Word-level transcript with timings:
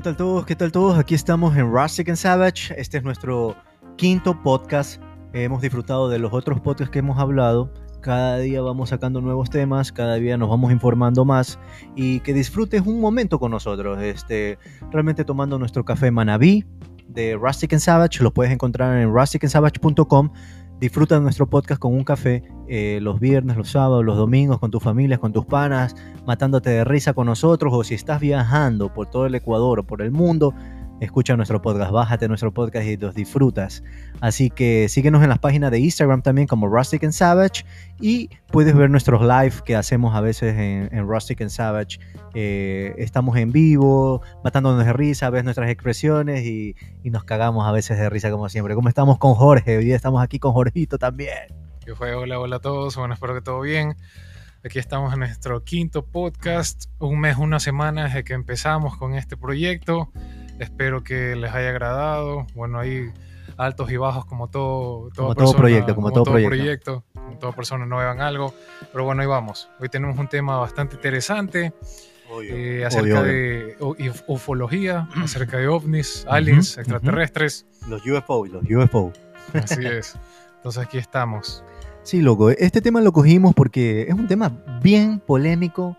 ¿Qué 0.00 0.04
tal 0.04 0.16
todos? 0.16 0.46
¿Qué 0.46 0.56
tal 0.56 0.72
todos? 0.72 0.98
Aquí 0.98 1.14
estamos 1.14 1.54
en 1.58 1.70
Rustic 1.70 2.08
and 2.08 2.16
Savage. 2.16 2.72
Este 2.78 2.96
es 2.96 3.04
nuestro 3.04 3.54
quinto 3.98 4.42
podcast. 4.42 4.98
Hemos 5.34 5.60
disfrutado 5.60 6.08
de 6.08 6.18
los 6.18 6.32
otros 6.32 6.58
podcasts 6.58 6.90
que 6.90 7.00
hemos 7.00 7.18
hablado. 7.18 7.70
Cada 8.00 8.38
día 8.38 8.62
vamos 8.62 8.88
sacando 8.88 9.20
nuevos 9.20 9.50
temas, 9.50 9.92
cada 9.92 10.14
día 10.14 10.38
nos 10.38 10.48
vamos 10.48 10.72
informando 10.72 11.26
más 11.26 11.58
y 11.96 12.20
que 12.20 12.32
disfrutes 12.32 12.80
un 12.86 12.98
momento 12.98 13.38
con 13.38 13.50
nosotros. 13.50 14.00
Este, 14.00 14.58
realmente 14.90 15.22
tomando 15.26 15.58
nuestro 15.58 15.84
café 15.84 16.10
Manabí 16.10 16.64
de 17.06 17.36
Rustic 17.36 17.74
and 17.74 17.82
Savage. 17.82 18.22
Lo 18.22 18.32
puedes 18.32 18.54
encontrar 18.54 18.96
en 18.96 19.12
rusticandsavage.com 19.12 20.30
disfruta 20.80 21.20
nuestro 21.20 21.46
podcast 21.46 21.78
con 21.78 21.92
un 21.92 22.04
café 22.04 22.42
eh, 22.72 23.00
los 23.02 23.18
viernes, 23.18 23.56
los 23.56 23.70
sábados, 23.70 24.04
los 24.04 24.16
domingos, 24.16 24.60
con 24.60 24.70
tus 24.70 24.80
familias, 24.80 25.18
con 25.18 25.32
tus 25.32 25.44
panas, 25.44 25.96
matándote 26.24 26.70
de 26.70 26.84
risa 26.84 27.14
con 27.14 27.26
nosotros, 27.26 27.72
o 27.74 27.82
si 27.82 27.94
estás 27.94 28.20
viajando 28.20 28.94
por 28.94 29.10
todo 29.10 29.26
el 29.26 29.34
Ecuador 29.34 29.80
o 29.80 29.82
por 29.82 30.02
el 30.02 30.12
mundo, 30.12 30.54
escucha 31.00 31.36
nuestro 31.36 31.60
podcast, 31.60 31.90
bájate 31.90 32.28
nuestro 32.28 32.54
podcast 32.54 32.86
y 32.86 32.96
los 32.96 33.16
disfrutas. 33.16 33.82
Así 34.20 34.50
que 34.50 34.88
síguenos 34.88 35.20
en 35.24 35.30
las 35.30 35.40
páginas 35.40 35.72
de 35.72 35.80
Instagram 35.80 36.22
también 36.22 36.46
como 36.46 36.68
Rustic 36.68 37.02
and 37.02 37.12
Savage 37.12 37.64
y 38.00 38.30
puedes 38.52 38.76
ver 38.76 38.88
nuestros 38.88 39.20
live 39.20 39.54
que 39.64 39.74
hacemos 39.74 40.14
a 40.14 40.20
veces 40.20 40.56
en, 40.56 41.08
Rustic 41.08 41.40
and 41.40 41.50
Savage. 41.50 41.98
Eh, 42.34 42.94
estamos 42.98 43.36
en 43.36 43.50
vivo, 43.50 44.22
matándonos 44.44 44.84
de 44.84 44.92
risa, 44.92 45.28
ves 45.30 45.42
nuestras 45.42 45.70
expresiones 45.70 46.44
y, 46.44 46.76
nos 47.02 47.24
cagamos 47.24 47.66
a 47.66 47.72
veces 47.72 47.98
de 47.98 48.08
risa 48.08 48.30
como 48.30 48.48
siempre. 48.48 48.76
Como 48.76 48.88
estamos 48.88 49.18
con 49.18 49.34
Jorge, 49.34 49.78
hoy 49.78 49.90
estamos 49.90 50.22
aquí 50.22 50.38
con 50.38 50.52
Jorgito 50.52 50.98
también. 50.98 51.59
¿Qué 51.90 51.96
fue? 51.96 52.14
Hola, 52.14 52.38
hola 52.38 52.56
a 52.56 52.60
todos, 52.60 52.94
bueno, 52.94 53.14
espero 53.14 53.34
que 53.34 53.40
todo 53.40 53.62
bien. 53.62 53.96
Aquí 54.64 54.78
estamos 54.78 55.12
en 55.12 55.18
nuestro 55.18 55.64
quinto 55.64 56.06
podcast, 56.06 56.84
un 57.00 57.18
mes, 57.18 57.36
una 57.36 57.58
semana 57.58 58.04
desde 58.04 58.22
que 58.22 58.32
empezamos 58.32 58.96
con 58.96 59.16
este 59.16 59.36
proyecto. 59.36 60.12
Espero 60.60 61.02
que 61.02 61.34
les 61.34 61.52
haya 61.52 61.70
agradado. 61.70 62.46
Bueno, 62.54 62.78
hay 62.78 63.10
altos 63.56 63.90
y 63.90 63.96
bajos 63.96 64.24
como 64.24 64.48
todo, 64.48 65.08
todo 65.16 65.52
proyecto, 65.52 65.96
como, 65.96 66.12
todo, 66.12 66.32
proyecto. 66.32 67.02
como 67.12 67.38
toda 67.38 67.56
persona 67.56 67.86
no 67.86 67.96
vean 67.96 68.20
algo. 68.20 68.54
Pero 68.92 69.04
bueno, 69.04 69.22
ahí 69.22 69.26
vamos. 69.26 69.68
Hoy 69.80 69.88
tenemos 69.88 70.16
un 70.16 70.28
tema 70.28 70.58
bastante 70.58 70.94
interesante. 70.94 71.72
Eh, 72.44 72.84
acerca 72.86 73.24
de 73.24 73.76
ufología, 74.28 75.08
acerca 75.16 75.56
de 75.56 75.66
ovnis, 75.66 76.24
aliens, 76.28 76.78
extraterrestres. 76.78 77.66
Los 77.88 78.06
UFO, 78.06 78.46
los 78.46 78.62
UFO. 78.62 79.12
Así 79.54 79.84
es. 79.84 80.16
Entonces 80.58 80.84
aquí 80.84 80.98
estamos. 80.98 81.64
Sí, 82.02 82.20
loco. 82.20 82.50
Este 82.50 82.80
tema 82.80 83.00
lo 83.00 83.12
cogimos 83.12 83.54
porque 83.54 84.02
es 84.08 84.14
un 84.14 84.26
tema 84.26 84.52
bien 84.82 85.20
polémico, 85.20 85.96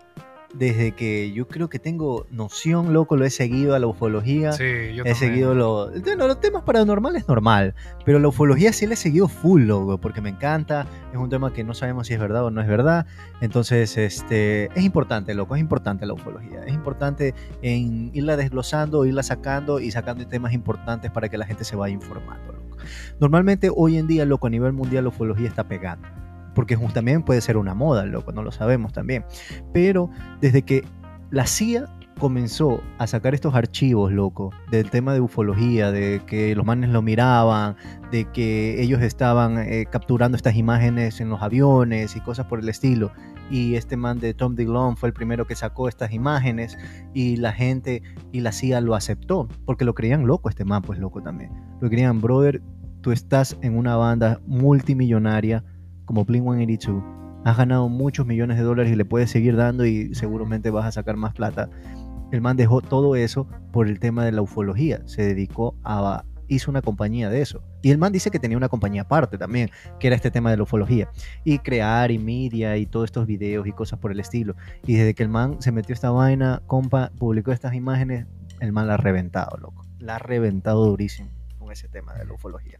desde 0.54 0.92
que 0.92 1.32
yo 1.32 1.48
creo 1.48 1.68
que 1.68 1.78
tengo 1.78 2.26
noción, 2.30 2.92
loco, 2.92 3.16
lo 3.16 3.24
he 3.24 3.30
seguido 3.30 3.74
a 3.74 3.78
la 3.78 3.86
ufología. 3.86 4.52
Sí, 4.52 4.94
yo 4.94 5.04
He 5.04 5.14
seguido 5.14 5.54
lo, 5.54 5.90
los 5.90 6.40
temas 6.40 6.62
paranormales 6.62 7.26
normal, 7.28 7.74
pero 8.04 8.18
la 8.18 8.28
ufología 8.28 8.72
sí 8.72 8.86
la 8.86 8.94
he 8.94 8.96
seguido 8.96 9.28
full, 9.28 9.62
loco, 9.62 9.98
porque 9.98 10.20
me 10.20 10.30
encanta. 10.30 10.86
Es 11.12 11.18
un 11.18 11.30
tema 11.30 11.52
que 11.52 11.64
no 11.64 11.74
sabemos 11.74 12.06
si 12.06 12.14
es 12.14 12.20
verdad 12.20 12.44
o 12.44 12.50
no 12.50 12.60
es 12.60 12.68
verdad. 12.68 13.06
Entonces, 13.40 13.96
este, 13.96 14.66
es 14.78 14.84
importante, 14.84 15.34
loco, 15.34 15.54
es 15.54 15.60
importante 15.60 16.06
la 16.06 16.14
ufología. 16.14 16.64
Es 16.64 16.74
importante 16.74 17.34
en 17.62 18.10
irla 18.12 18.36
desglosando, 18.36 19.04
irla 19.04 19.22
sacando 19.22 19.80
y 19.80 19.90
sacando 19.90 20.26
temas 20.26 20.52
importantes 20.52 21.10
para 21.10 21.28
que 21.28 21.38
la 21.38 21.46
gente 21.46 21.64
se 21.64 21.76
vaya 21.76 21.94
informando, 21.94 22.52
loco. 22.52 22.71
Normalmente 23.20 23.70
hoy 23.74 23.98
en 23.98 24.06
día, 24.06 24.24
loco, 24.24 24.46
a 24.46 24.50
nivel 24.50 24.72
mundial 24.72 25.04
la 25.04 25.08
ufología 25.08 25.48
está 25.48 25.64
pegando 25.64 26.08
porque 26.54 26.76
también 26.92 27.22
puede 27.22 27.40
ser 27.40 27.56
una 27.56 27.74
moda, 27.74 28.04
loco, 28.04 28.32
no 28.32 28.42
lo 28.42 28.52
sabemos 28.52 28.92
también. 28.92 29.24
Pero 29.72 30.10
desde 30.40 30.62
que 30.62 30.84
la 31.30 31.46
CIA 31.46 31.88
comenzó 32.18 32.80
a 32.98 33.06
sacar 33.06 33.34
estos 33.34 33.54
archivos, 33.54 34.12
loco, 34.12 34.52
del 34.70 34.90
tema 34.90 35.14
de 35.14 35.20
ufología, 35.20 35.90
de 35.90 36.20
que 36.26 36.54
los 36.54 36.64
manes 36.64 36.90
lo 36.90 37.02
miraban, 37.02 37.76
de 38.10 38.26
que 38.26 38.80
ellos 38.80 39.00
estaban 39.02 39.58
eh, 39.58 39.86
capturando 39.90 40.36
estas 40.36 40.54
imágenes 40.54 41.20
en 41.20 41.30
los 41.30 41.42
aviones 41.42 42.14
y 42.14 42.20
cosas 42.20 42.46
por 42.46 42.60
el 42.60 42.68
estilo. 42.68 43.10
Y 43.50 43.74
este 43.74 43.96
man 43.96 44.18
de 44.18 44.34
Tom 44.34 44.54
DeLonge 44.54 45.00
fue 45.00 45.08
el 45.08 45.12
primero 45.12 45.46
que 45.46 45.56
sacó 45.56 45.88
estas 45.88 46.12
imágenes 46.12 46.78
y 47.12 47.36
la 47.36 47.52
gente 47.52 48.02
y 48.30 48.40
la 48.40 48.52
CIA 48.52 48.80
lo 48.80 48.94
aceptó, 48.94 49.48
porque 49.66 49.84
lo 49.84 49.94
creían 49.94 50.26
loco 50.26 50.48
este 50.48 50.64
man, 50.64 50.82
pues 50.82 50.98
loco 50.98 51.22
también. 51.22 51.50
Lo 51.80 51.88
creían, 51.90 52.20
brother, 52.20 52.62
tú 53.02 53.12
estás 53.12 53.58
en 53.60 53.76
una 53.76 53.96
banda 53.96 54.40
multimillonaria 54.46 55.64
como 56.06 56.24
Blink 56.24 56.44
182, 56.44 57.02
has 57.44 57.56
ganado 57.56 57.88
muchos 57.88 58.26
millones 58.26 58.56
de 58.56 58.62
dólares 58.62 58.92
y 58.92 58.96
le 58.96 59.04
puedes 59.04 59.30
seguir 59.30 59.56
dando 59.56 59.84
y 59.84 60.14
seguramente 60.14 60.70
vas 60.70 60.86
a 60.86 60.92
sacar 60.92 61.16
más 61.16 61.34
plata. 61.34 61.68
El 62.30 62.40
man 62.40 62.56
dejó 62.56 62.80
todo 62.80 63.16
eso 63.16 63.46
por 63.72 63.88
el 63.88 63.98
tema 63.98 64.24
de 64.24 64.32
la 64.32 64.42
ufología, 64.42 65.02
se 65.04 65.22
dedicó 65.22 65.74
a 65.84 66.24
hizo 66.48 66.70
una 66.70 66.82
compañía 66.82 67.30
de 67.30 67.40
eso. 67.40 67.62
Y 67.80 67.90
el 67.90 67.98
man 67.98 68.12
dice 68.12 68.30
que 68.30 68.38
tenía 68.38 68.58
una 68.58 68.68
compañía 68.68 69.02
aparte 69.02 69.38
también, 69.38 69.70
que 69.98 70.06
era 70.06 70.16
este 70.16 70.30
tema 70.30 70.50
de 70.50 70.58
la 70.58 70.64
ufología. 70.64 71.08
Y 71.44 71.58
crear 71.60 72.10
y 72.10 72.18
media 72.18 72.76
y 72.76 72.84
todos 72.84 73.06
estos 73.06 73.26
videos 73.26 73.66
y 73.66 73.72
cosas 73.72 73.98
por 73.98 74.12
el 74.12 74.20
estilo. 74.20 74.54
Y 74.86 74.94
desde 74.94 75.14
que 75.14 75.22
el 75.22 75.30
man 75.30 75.56
se 75.60 75.72
metió 75.72 75.94
esta 75.94 76.10
vaina, 76.10 76.60
compa, 76.66 77.10
publicó 77.18 77.52
estas 77.52 77.74
imágenes, 77.74 78.26
el 78.60 78.72
man 78.72 78.86
la 78.86 78.94
ha 78.94 78.98
reventado, 78.98 79.56
loco. 79.56 79.86
La 79.98 80.16
ha 80.16 80.18
reventado 80.18 80.84
durísimo 80.84 81.30
ese 81.72 81.88
tema 81.88 82.14
de 82.14 82.24
la 82.24 82.34
ufología. 82.34 82.78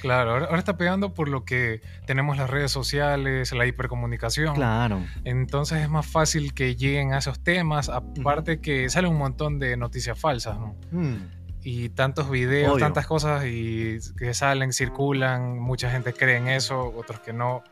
Claro, 0.00 0.32
ahora, 0.32 0.58
está 0.58 0.76
pegando 0.76 1.14
por 1.14 1.28
lo 1.28 1.44
que 1.44 1.82
tenemos 2.06 2.36
las 2.36 2.50
redes 2.50 2.70
sociales, 2.70 3.52
la 3.52 3.66
hipercomunicación. 3.66 4.54
Claro. 4.54 5.02
Entonces 5.24 5.82
es 5.82 5.88
más 5.88 6.06
fácil 6.06 6.54
que 6.54 6.76
lleguen 6.76 7.12
a 7.12 7.18
esos 7.18 7.42
temas, 7.42 7.88
aparte 7.88 8.60
que 8.60 8.88
sale 8.88 9.08
un 9.08 9.16
montón 9.16 9.58
de 9.58 9.76
noticias 9.76 10.18
falsas, 10.18 10.58
¿no? 10.58 10.76
Mm. 10.90 11.16
Y 11.62 11.88
tantos 11.90 12.28
videos, 12.28 12.78
tantas 12.78 13.06
cosas 13.06 13.46
y 13.46 13.98
que 14.18 14.34
salen, 14.34 14.72
circulan, 14.72 15.58
mucha 15.58 15.90
gente 15.90 16.12
cree 16.12 16.36
en 16.36 16.48
eso, 16.48 16.92
otros 16.94 17.20
que 17.20 17.32
no. 17.32 17.62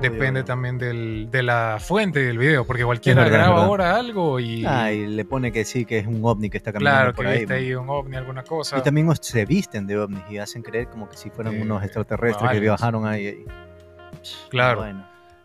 Depende 0.00 0.44
también 0.44 0.78
del, 0.78 1.28
de 1.30 1.42
la 1.42 1.78
fuente 1.80 2.20
del 2.20 2.38
video, 2.38 2.64
porque 2.64 2.84
cualquiera 2.84 3.28
graba 3.28 3.64
ahora 3.64 3.96
algo 3.96 4.38
y... 4.38 4.64
Ah, 4.64 4.92
y 4.92 5.06
le 5.06 5.24
pone 5.24 5.50
que 5.50 5.64
sí, 5.64 5.84
que 5.84 5.98
es 5.98 6.06
un 6.06 6.20
ovni 6.24 6.50
que 6.50 6.58
está 6.58 6.72
caminando 6.72 6.98
claro, 6.98 7.14
por 7.14 7.24
que 7.24 7.30
ahí. 7.30 7.46
Claro, 7.46 7.60
ahí 7.60 7.74
un 7.74 7.90
ovni, 7.90 8.16
alguna 8.16 8.44
cosa. 8.44 8.78
Y 8.78 8.82
también 8.82 9.08
se 9.20 9.44
visten 9.44 9.86
de 9.86 9.98
ovnis 9.98 10.22
y 10.30 10.38
hacen 10.38 10.62
creer 10.62 10.88
como 10.88 11.08
que 11.08 11.16
si 11.16 11.30
fueran 11.30 11.60
unos 11.60 11.82
extraterrestres 11.82 12.50
que 12.50 12.60
viajaron 12.60 13.06
ahí. 13.06 13.44
Claro. 14.50 14.86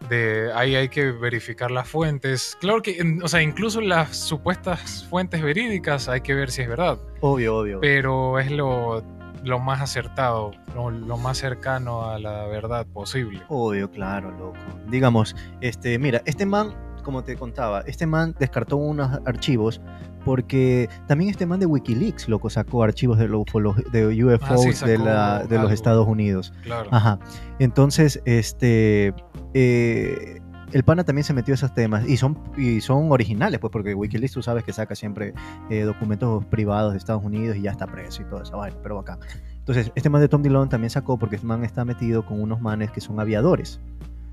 De, 0.09 0.51
ahí 0.53 0.75
hay 0.75 0.89
que 0.89 1.11
verificar 1.11 1.71
las 1.71 1.87
fuentes. 1.87 2.57
Claro 2.59 2.81
que, 2.81 3.01
o 3.23 3.27
sea, 3.27 3.41
incluso 3.41 3.79
las 3.79 4.17
supuestas 4.17 5.05
fuentes 5.09 5.41
verídicas 5.41 6.09
hay 6.09 6.21
que 6.21 6.33
ver 6.33 6.51
si 6.51 6.61
es 6.61 6.67
verdad. 6.67 6.99
Obvio, 7.21 7.57
obvio. 7.57 7.79
Pero 7.79 8.37
es 8.39 8.51
lo 8.51 9.01
lo 9.43 9.59
más 9.59 9.81
acertado, 9.81 10.51
lo, 10.75 11.17
más 11.17 11.37
cercano 11.37 12.09
a 12.09 12.17
la 12.17 12.45
verdad 12.45 12.85
posible. 12.85 13.41
Obvio, 13.49 13.91
claro, 13.91 14.31
loco. 14.31 14.57
Digamos, 14.89 15.35
este, 15.61 15.99
mira, 15.99 16.21
este 16.25 16.45
man, 16.45 16.73
como 17.03 17.23
te 17.23 17.35
contaba, 17.35 17.81
este 17.81 18.07
man 18.07 18.33
descartó 18.39 18.77
unos 18.77 19.19
archivos 19.25 19.81
porque 20.23 20.89
también 21.07 21.29
este 21.29 21.45
man 21.45 21.59
de 21.59 21.65
Wikileaks, 21.65 22.29
loco, 22.29 22.49
sacó 22.49 22.83
archivos 22.83 23.17
de, 23.17 23.27
de 23.27 24.23
UFOs 24.23 24.83
ah, 24.83 24.85
de, 24.85 24.97
la, 24.97 25.43
de 25.43 25.59
los 25.59 25.71
Estados 25.71 26.07
Unidos. 26.07 26.53
Claro. 26.63 26.89
Ajá. 26.91 27.19
Entonces, 27.59 28.21
este... 28.25 29.13
Eh, 29.53 30.39
el 30.73 30.83
pana 30.83 31.03
también 31.03 31.23
se 31.23 31.33
metió 31.33 31.53
a 31.53 31.55
esos 31.55 31.73
temas 31.73 32.07
y 32.07 32.17
son, 32.17 32.37
y 32.57 32.81
son 32.81 33.11
originales, 33.11 33.59
pues 33.59 33.71
porque 33.71 33.93
Wikileaks 33.93 34.33
tú 34.33 34.41
sabes 34.41 34.63
que 34.63 34.73
saca 34.73 34.95
siempre 34.95 35.33
eh, 35.69 35.81
documentos 35.81 36.43
privados 36.45 36.93
de 36.93 36.97
Estados 36.97 37.23
Unidos 37.23 37.55
y 37.55 37.61
ya 37.61 37.71
está 37.71 37.85
preso 37.85 38.23
y 38.23 38.25
todo 38.25 38.41
eso, 38.41 38.57
bueno, 38.57 38.75
pero 38.81 38.99
acá. 38.99 39.19
Entonces, 39.59 39.91
este 39.95 40.09
man 40.09 40.21
de 40.21 40.27
Tom 40.27 40.41
Dillon 40.41 40.69
también 40.69 40.89
sacó 40.89 41.17
porque 41.17 41.35
este 41.35 41.47
man 41.47 41.63
está 41.63 41.85
metido 41.85 42.25
con 42.25 42.41
unos 42.41 42.59
manes 42.59 42.91
que 42.91 43.01
son 43.01 43.19
aviadores. 43.19 43.79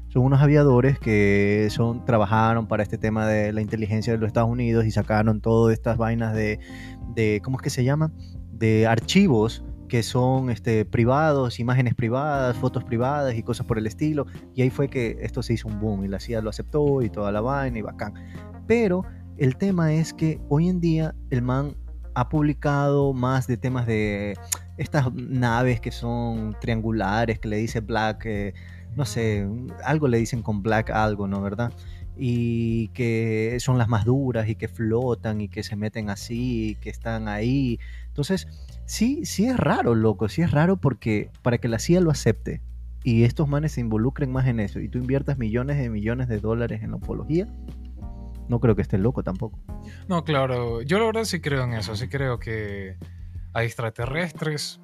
Son 0.08 0.22
unos 0.24 0.40
aviadores 0.40 0.98
que 0.98 1.68
son, 1.70 2.04
trabajaron 2.04 2.66
para 2.66 2.82
este 2.82 2.98
tema 2.98 3.28
de 3.28 3.52
la 3.52 3.60
inteligencia 3.60 4.12
de 4.12 4.18
los 4.18 4.26
Estados 4.26 4.50
Unidos 4.50 4.86
y 4.86 4.90
sacaron 4.90 5.40
todas 5.40 5.72
estas 5.72 5.98
vainas 5.98 6.34
de, 6.34 6.58
de 7.14 7.40
¿cómo 7.44 7.58
es 7.58 7.62
que 7.62 7.70
se 7.70 7.84
llama? 7.84 8.10
De 8.52 8.88
archivos 8.88 9.62
que 9.90 10.04
son 10.04 10.50
este, 10.50 10.84
privados, 10.84 11.58
imágenes 11.58 11.96
privadas, 11.96 12.56
fotos 12.56 12.84
privadas 12.84 13.34
y 13.34 13.42
cosas 13.42 13.66
por 13.66 13.76
el 13.76 13.88
estilo. 13.88 14.24
Y 14.54 14.62
ahí 14.62 14.70
fue 14.70 14.88
que 14.88 15.18
esto 15.20 15.42
se 15.42 15.54
hizo 15.54 15.66
un 15.66 15.80
boom 15.80 16.04
y 16.04 16.08
la 16.08 16.20
CIA 16.20 16.42
lo 16.42 16.50
aceptó 16.50 17.02
y 17.02 17.10
toda 17.10 17.32
la 17.32 17.40
vaina 17.40 17.76
y 17.76 17.82
bacán. 17.82 18.14
Pero 18.68 19.04
el 19.36 19.56
tema 19.56 19.92
es 19.92 20.14
que 20.14 20.40
hoy 20.48 20.68
en 20.68 20.80
día 20.80 21.16
el 21.30 21.42
man 21.42 21.74
ha 22.14 22.28
publicado 22.28 23.12
más 23.12 23.48
de 23.48 23.56
temas 23.56 23.84
de 23.84 24.36
estas 24.76 25.12
naves 25.12 25.80
que 25.80 25.90
son 25.90 26.56
triangulares, 26.60 27.40
que 27.40 27.48
le 27.48 27.56
dice 27.56 27.80
Black, 27.80 28.26
eh, 28.26 28.54
no 28.94 29.04
sé, 29.04 29.44
algo 29.84 30.06
le 30.06 30.18
dicen 30.18 30.42
con 30.42 30.62
Black 30.62 30.90
algo, 30.90 31.26
¿no? 31.26 31.42
¿Verdad? 31.42 31.72
y 32.22 32.88
que 32.88 33.56
son 33.60 33.78
las 33.78 33.88
más 33.88 34.04
duras 34.04 34.46
y 34.46 34.54
que 34.54 34.68
flotan 34.68 35.40
y 35.40 35.48
que 35.48 35.62
se 35.62 35.74
meten 35.74 36.10
así, 36.10 36.72
y 36.72 36.74
que 36.74 36.90
están 36.90 37.28
ahí. 37.28 37.80
Entonces, 38.10 38.46
sí, 38.84 39.24
sí 39.24 39.46
es 39.46 39.56
raro, 39.56 39.94
loco, 39.94 40.28
sí 40.28 40.42
es 40.42 40.50
raro 40.50 40.76
porque 40.76 41.30
para 41.42 41.58
que 41.58 41.68
la 41.68 41.78
CIA 41.78 42.00
lo 42.00 42.10
acepte 42.10 42.60
y 43.02 43.24
estos 43.24 43.48
manes 43.48 43.72
se 43.72 43.80
involucren 43.80 44.30
más 44.30 44.46
en 44.46 44.60
eso 44.60 44.80
y 44.80 44.88
tú 44.88 44.98
inviertas 44.98 45.38
millones 45.38 45.78
de 45.78 45.88
millones 45.88 46.28
de 46.28 46.38
dólares 46.38 46.82
en 46.82 46.90
la 46.90 46.96
ufología, 46.96 47.46
No 48.48 48.58
creo 48.58 48.74
que 48.74 48.82
esté 48.82 48.98
loco 48.98 49.22
tampoco. 49.22 49.58
No, 50.08 50.24
claro. 50.24 50.82
Yo 50.82 50.98
la 50.98 51.06
verdad 51.06 51.24
sí 51.24 51.40
creo 51.40 51.62
en 51.62 51.74
eso. 51.74 51.94
Sí 51.94 52.08
creo 52.08 52.40
que 52.40 52.96
hay 53.52 53.66
extraterrestres. 53.66 54.80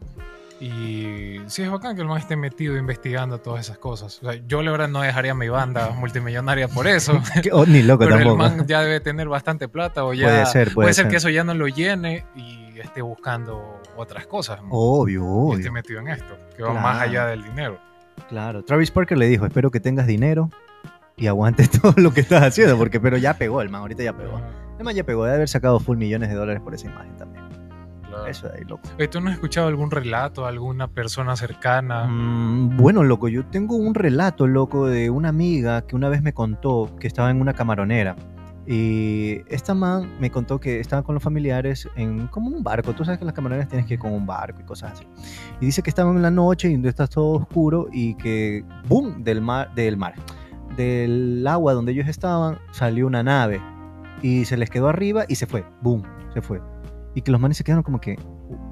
Y 0.60 1.36
sí 1.48 1.62
es 1.62 1.70
bacán 1.70 1.96
que 1.96 2.02
el 2.02 2.08
man 2.08 2.18
esté 2.18 2.34
metido 2.36 2.78
investigando 2.78 3.38
todas 3.38 3.66
esas 3.66 3.76
cosas. 3.76 4.20
yo 4.46 4.62
la 4.62 4.70
verdad 4.70 4.88
no 4.88 5.02
dejaría 5.02 5.34
mi 5.34 5.48
banda 5.48 5.90
multimillonaria 5.98 6.68
por 6.68 6.86
eso. 6.86 7.20
Oh, 7.52 7.66
ni 7.66 7.82
loco 7.82 8.04
Pero 8.04 8.18
el 8.18 8.36
man 8.36 8.66
ya 8.66 8.80
debe 8.80 9.00
tener 9.00 9.28
bastante 9.28 9.68
plata 9.68 10.04
o 10.04 10.14
ya 10.14 10.28
puede 10.28 10.46
ser, 10.46 10.72
puede, 10.72 10.94
ser, 10.94 11.08
que 11.08 11.16
eso 11.16 11.28
ya 11.28 11.44
no 11.44 11.52
lo 11.52 11.68
llene 11.68 12.24
y 12.34 12.65
esté 12.82 13.02
buscando 13.02 13.80
otras 13.96 14.26
cosas. 14.26 14.60
Obvio, 14.70 15.24
obvio. 15.24 15.56
Y 15.56 15.60
esté 15.60 15.70
metido 15.70 16.00
en 16.00 16.08
esto, 16.08 16.36
que 16.56 16.62
va 16.62 16.74
más 16.74 17.00
allá 17.00 17.26
del 17.26 17.42
dinero. 17.42 17.78
Claro, 18.28 18.64
Travis 18.64 18.90
Parker 18.90 19.18
le 19.18 19.26
dijo, 19.26 19.46
espero 19.46 19.70
que 19.70 19.80
tengas 19.80 20.06
dinero 20.06 20.50
y 21.16 21.26
aguantes 21.26 21.70
todo 21.80 21.94
lo 21.96 22.12
que 22.12 22.20
estás 22.20 22.42
haciendo, 22.42 22.76
porque 22.76 23.00
pero 23.00 23.16
ya 23.16 23.34
pegó 23.34 23.62
el 23.62 23.68
man, 23.68 23.82
ahorita 23.82 24.02
ya 24.02 24.16
pegó. 24.16 24.40
El 24.78 24.84
man 24.84 24.94
ya 24.94 25.04
pegó, 25.04 25.24
debe 25.24 25.36
haber 25.36 25.48
sacado 25.48 25.80
full 25.80 25.96
millones 25.96 26.28
de 26.28 26.34
dólares 26.34 26.62
por 26.62 26.74
esa 26.74 26.86
imagen 26.86 27.16
también. 27.16 27.46
Eso 28.26 28.48
de 28.48 28.58
ahí, 28.58 28.64
loco. 28.64 28.88
¿Tú 29.10 29.20
no 29.20 29.28
has 29.28 29.34
escuchado 29.34 29.68
algún 29.68 29.90
relato, 29.90 30.46
alguna 30.46 30.88
persona 30.88 31.36
cercana? 31.36 32.04
Mm, 32.06 32.76
bueno, 32.76 33.02
loco, 33.02 33.28
yo 33.28 33.44
tengo 33.44 33.76
un 33.76 33.94
relato, 33.94 34.46
loco, 34.46 34.86
de 34.86 35.10
una 35.10 35.28
amiga 35.28 35.82
que 35.82 35.96
una 35.96 36.08
vez 36.08 36.22
me 36.22 36.32
contó 36.32 36.90
que 36.98 37.06
estaba 37.06 37.30
en 37.30 37.40
una 37.40 37.52
camaronera. 37.52 38.16
Y 38.66 39.42
esta 39.48 39.74
man 39.74 40.18
me 40.20 40.30
contó 40.30 40.58
que 40.58 40.80
estaba 40.80 41.02
con 41.02 41.14
los 41.14 41.22
familiares 41.22 41.88
en 41.94 42.26
como 42.28 42.48
un 42.48 42.64
barco. 42.64 42.92
Tú 42.92 43.04
sabes 43.04 43.18
que 43.18 43.24
las 43.24 43.34
camaroneras 43.34 43.68
tienes 43.68 43.86
que 43.86 43.94
ir 43.94 44.00
con 44.00 44.12
un 44.12 44.26
barco 44.26 44.60
y 44.60 44.64
cosas 44.64 44.92
así. 44.92 45.06
Y 45.60 45.66
dice 45.66 45.82
que 45.82 45.90
estaban 45.90 46.16
en 46.16 46.22
la 46.22 46.30
noche 46.30 46.68
y 46.70 46.86
está 46.86 47.06
todo 47.06 47.34
oscuro 47.34 47.86
y 47.92 48.14
que, 48.14 48.64
¡boom!, 48.88 49.22
del 49.22 49.40
mar, 49.40 49.72
del 49.74 49.96
mar, 49.96 50.14
del 50.76 51.46
agua 51.46 51.74
donde 51.74 51.92
ellos 51.92 52.08
estaban, 52.08 52.58
salió 52.72 53.06
una 53.06 53.22
nave 53.22 53.60
y 54.22 54.44
se 54.46 54.56
les 54.56 54.68
quedó 54.68 54.88
arriba 54.88 55.24
y 55.28 55.36
se 55.36 55.46
fue, 55.46 55.64
¡boom!, 55.82 56.02
se 56.34 56.42
fue 56.42 56.60
y 57.16 57.22
que 57.22 57.32
los 57.32 57.40
manes 57.40 57.56
se 57.56 57.64
quedaron 57.64 57.82
como 57.82 57.98
que, 57.98 58.18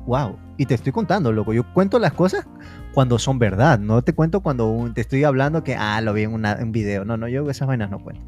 wow. 0.07 0.37
Y 0.59 0.67
te 0.67 0.75
estoy 0.75 0.93
contando, 0.93 1.33
loco. 1.33 1.55
Yo 1.55 1.65
cuento 1.73 1.99
las 1.99 2.13
cosas 2.13 2.47
cuando 2.93 3.19
son 3.19 3.39
verdad. 3.39 3.79
No 3.79 4.03
te 4.03 4.13
cuento 4.13 4.43
cuando 4.43 4.91
te 4.95 5.01
estoy 5.01 5.25
hablando 5.25 5.65
que, 5.65 5.75
ah, 5.77 5.99
lo 6.03 6.13
vi 6.13 6.25
en 6.25 6.35
un 6.35 6.71
video. 6.71 7.07
No, 7.07 7.17
no, 7.17 7.27
yo 7.27 7.49
esas 7.49 7.67
vainas 7.67 7.91
no 7.91 8.01
cuento. 8.01 8.23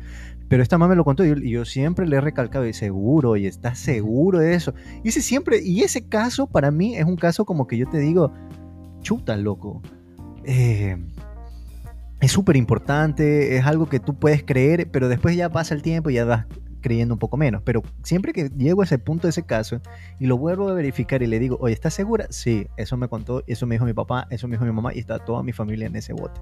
Pero 0.49 0.63
esta 0.63 0.79
mamá 0.79 0.91
me 0.91 0.97
lo 0.97 1.05
contó 1.05 1.25
y 1.25 1.51
yo, 1.51 1.65
siempre 1.65 2.07
le 2.07 2.17
he 2.17 2.21
recalcado 2.21 2.67
y 2.67 2.73
seguro, 2.73 3.37
y 3.37 3.47
estás 3.47 3.79
seguro 3.79 4.39
de 4.39 4.55
eso. 4.55 4.75
Y 5.03 5.09
ese 5.09 5.21
siempre, 5.23 5.61
y 5.63 5.83
ese 5.83 6.07
caso 6.07 6.47
para 6.47 6.71
mí 6.71 6.97
es 6.97 7.05
un 7.05 7.17
caso 7.17 7.45
como 7.45 7.67
que 7.67 7.77
yo 7.77 7.89
te 7.89 7.99
digo, 7.99 8.33
chuta, 9.01 9.37
loco. 9.37 9.83
Eh, 10.45 10.97
es 12.21 12.33
súper 12.33 12.57
importante, 12.57 13.57
es 13.57 13.67
algo 13.67 13.89
que 13.89 14.01
tú 14.01 14.15
puedes 14.15 14.45
creer, 14.45 14.89
pero 14.91 15.09
después 15.09 15.37
ya 15.37 15.51
pasa 15.51 15.75
el 15.75 15.83
tiempo 15.83 16.11
y 16.11 16.15
ya 16.15 16.25
vas 16.25 16.47
creyendo 16.81 17.15
un 17.15 17.19
poco 17.19 17.37
menos. 17.37 17.63
Pero 17.65 17.83
siempre 18.05 18.33
que 18.33 18.49
llego 18.57 18.83
a 18.83 18.85
ese 18.85 18.99
punto 18.99 19.27
de 19.27 19.31
ese 19.31 19.43
caso 19.43 19.81
y 20.21 20.27
lo 20.27 20.39
vuelvo 20.39 20.69
a 20.69 20.75
verificar 20.75 21.23
y 21.23 21.27
le 21.27 21.41
digo, 21.41 21.59
oye, 21.61 21.75
¿estás 21.75 21.95
segura? 21.95 22.27
Sí, 22.31 22.69
eso 22.77 22.97
me 22.97 23.09
contó, 23.09 23.43
eso 23.49 23.67
me 23.67 23.75
dijo 23.75 23.85
mi 23.85 23.93
papá, 23.93 24.29
eso 24.31 24.47
me 24.47 24.55
dijo 24.55 24.65
mi 24.65 24.73
mamá 24.73 24.95
y 24.95 25.01
está 25.01 25.19
toda 25.19 25.43
mi 25.43 25.53
familia 25.53 25.89
en 25.89 25.97
ese 25.97 26.13
bote. 26.13 26.41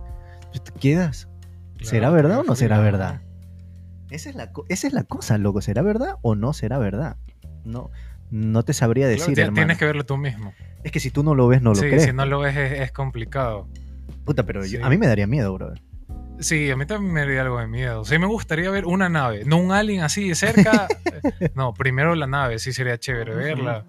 ¿Te 0.53 0.73
quedas? 0.79 1.29
¿Será 1.81 2.11
verdad 2.11 2.41
o 2.41 2.45
no 2.45 2.55
será 2.55 2.79
verdad? 2.79 3.21
Esa 4.15 4.31
es, 4.31 4.37
la, 4.37 4.53
esa 4.69 4.87
es 4.87 4.93
la 4.93 5.03
cosa, 5.03 5.39
loco. 5.39 5.61
¿Será 5.61 5.83
verdad 5.83 6.19
o 6.23 6.37
no 6.37 6.53
será 6.53 6.79
verdad? 6.79 7.17
No, 7.65 7.91
no 8.31 8.63
te 8.63 8.73
sabría 8.73 9.09
decir, 9.09 9.35
Tienes 9.35 9.77
que 9.77 9.85
verlo 9.85 10.07
tú 10.07 10.17
mismo. 10.17 10.55
Es 10.85 10.93
que 10.93 11.01
si 11.01 11.11
tú 11.11 11.25
no 11.25 11.35
lo 11.35 11.49
ves, 11.49 11.63
no 11.63 11.75
lo 11.75 11.81
crees. 11.81 12.05
si 12.05 12.13
no 12.13 12.25
lo 12.25 12.39
ves 12.39 12.57
es, 12.57 12.93
complicado. 12.93 13.67
Puta, 14.25 14.45
pero 14.45 14.63
a 14.63 14.89
mí 14.89 14.99
me 14.99 15.09
daría 15.09 15.27
miedo, 15.27 15.53
brother. 15.53 15.83
Sí, 16.39 16.71
a 16.71 16.77
mí 16.77 16.87
también 16.87 17.13
me 17.13 17.21
daría 17.21 17.43
algo 17.43 17.59
de 17.59 17.67
miedo. 17.67 18.05
Sí, 18.05 18.17
me 18.19 18.27
gustaría 18.27 18.71
ver 18.71 18.87
una 18.87 19.09
nave, 19.09 19.45
no 19.45 19.57
un 19.57 19.73
alien 19.73 20.03
así 20.03 20.29
de 20.29 20.37
cerca. 20.37 20.87
no, 21.55 21.75
primero 21.75 22.15
la 22.15 22.29
nave, 22.29 22.61
sí 22.61 22.73
sería 22.73 22.97
chévere 22.99 23.35
verla. 23.35 23.85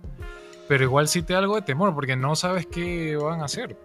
Pero 0.67 0.83
igual 0.85 1.07
sí 1.07 1.21
te 1.21 1.33
da 1.33 1.39
algo 1.39 1.55
de 1.55 1.61
temor 1.61 1.93
porque 1.93 2.15
no 2.15 2.35
sabes 2.35 2.65
qué 2.65 3.15
van 3.15 3.41
a 3.41 3.45
hacer. 3.45 3.77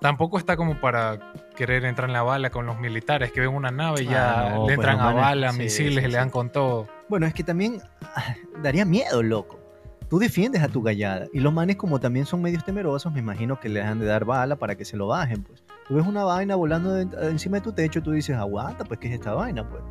Tampoco 0.00 0.38
está 0.38 0.56
como 0.56 0.80
para 0.80 1.18
querer 1.54 1.84
entrar 1.84 2.08
en 2.08 2.14
la 2.14 2.22
bala 2.22 2.50
con 2.50 2.64
los 2.64 2.78
militares 2.78 3.32
que 3.32 3.40
ven 3.40 3.50
una 3.50 3.70
nave 3.70 4.02
y 4.02 4.06
ya 4.06 4.46
ah, 4.46 4.50
le 4.50 4.60
pues, 4.60 4.74
entran 4.74 4.98
a 4.98 5.12
bala, 5.12 5.52
misiles, 5.52 6.02
le 6.02 6.16
dan 6.16 6.30
con 6.30 6.50
todo. 6.50 6.88
Bueno, 7.08 7.26
es 7.26 7.34
que 7.34 7.44
también 7.44 7.82
daría 8.62 8.84
miedo, 8.84 9.22
loco. 9.22 9.60
Tú 10.08 10.18
defiendes 10.18 10.62
a 10.62 10.68
tu 10.68 10.82
gallada 10.82 11.26
y 11.32 11.40
los 11.40 11.52
manes 11.52 11.76
como 11.76 12.00
también 12.00 12.26
son 12.26 12.42
medios 12.42 12.64
temerosos, 12.64 13.12
me 13.12 13.20
imagino 13.20 13.60
que 13.60 13.68
le 13.68 13.82
han 13.82 14.00
de 14.00 14.06
dar 14.06 14.24
bala 14.24 14.56
para 14.56 14.74
que 14.74 14.84
se 14.84 14.96
lo 14.96 15.06
bajen, 15.06 15.44
pues. 15.44 15.62
Tú 15.86 15.96
ves 15.96 16.06
una 16.06 16.24
vaina 16.24 16.56
volando 16.56 16.96
encima 16.98 17.58
de 17.58 17.62
tu 17.62 17.72
techo, 17.72 18.02
tú 18.02 18.12
dices, 18.12 18.36
aguanta, 18.36 18.84
pues, 18.84 18.98
¿qué 19.00 19.08
es 19.08 19.14
esta 19.14 19.34
vaina? 19.34 19.68
Pues 19.68 19.82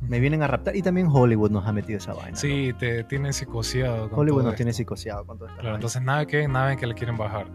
me 0.00 0.20
vienen 0.20 0.42
a 0.42 0.46
raptar. 0.46 0.74
Y 0.74 0.82
también 0.82 1.08
Hollywood 1.10 1.50
nos 1.50 1.66
ha 1.66 1.72
metido 1.72 1.98
esa 1.98 2.14
vaina. 2.14 2.36
Sí, 2.36 2.72
te 2.78 3.04
tiene 3.04 3.32
psicoseado. 3.32 4.10
Hollywood 4.12 4.44
nos 4.44 4.56
tiene 4.56 4.72
psicoseado 4.72 5.24
con 5.24 5.38
todo 5.38 5.48
esto. 5.48 5.60
Claro, 5.60 5.76
entonces 5.76 6.02
nada 6.02 6.26
que, 6.26 6.48
nada 6.48 6.76
que 6.76 6.86
le 6.86 6.94
quieren 6.94 7.16
bajar. 7.16 7.46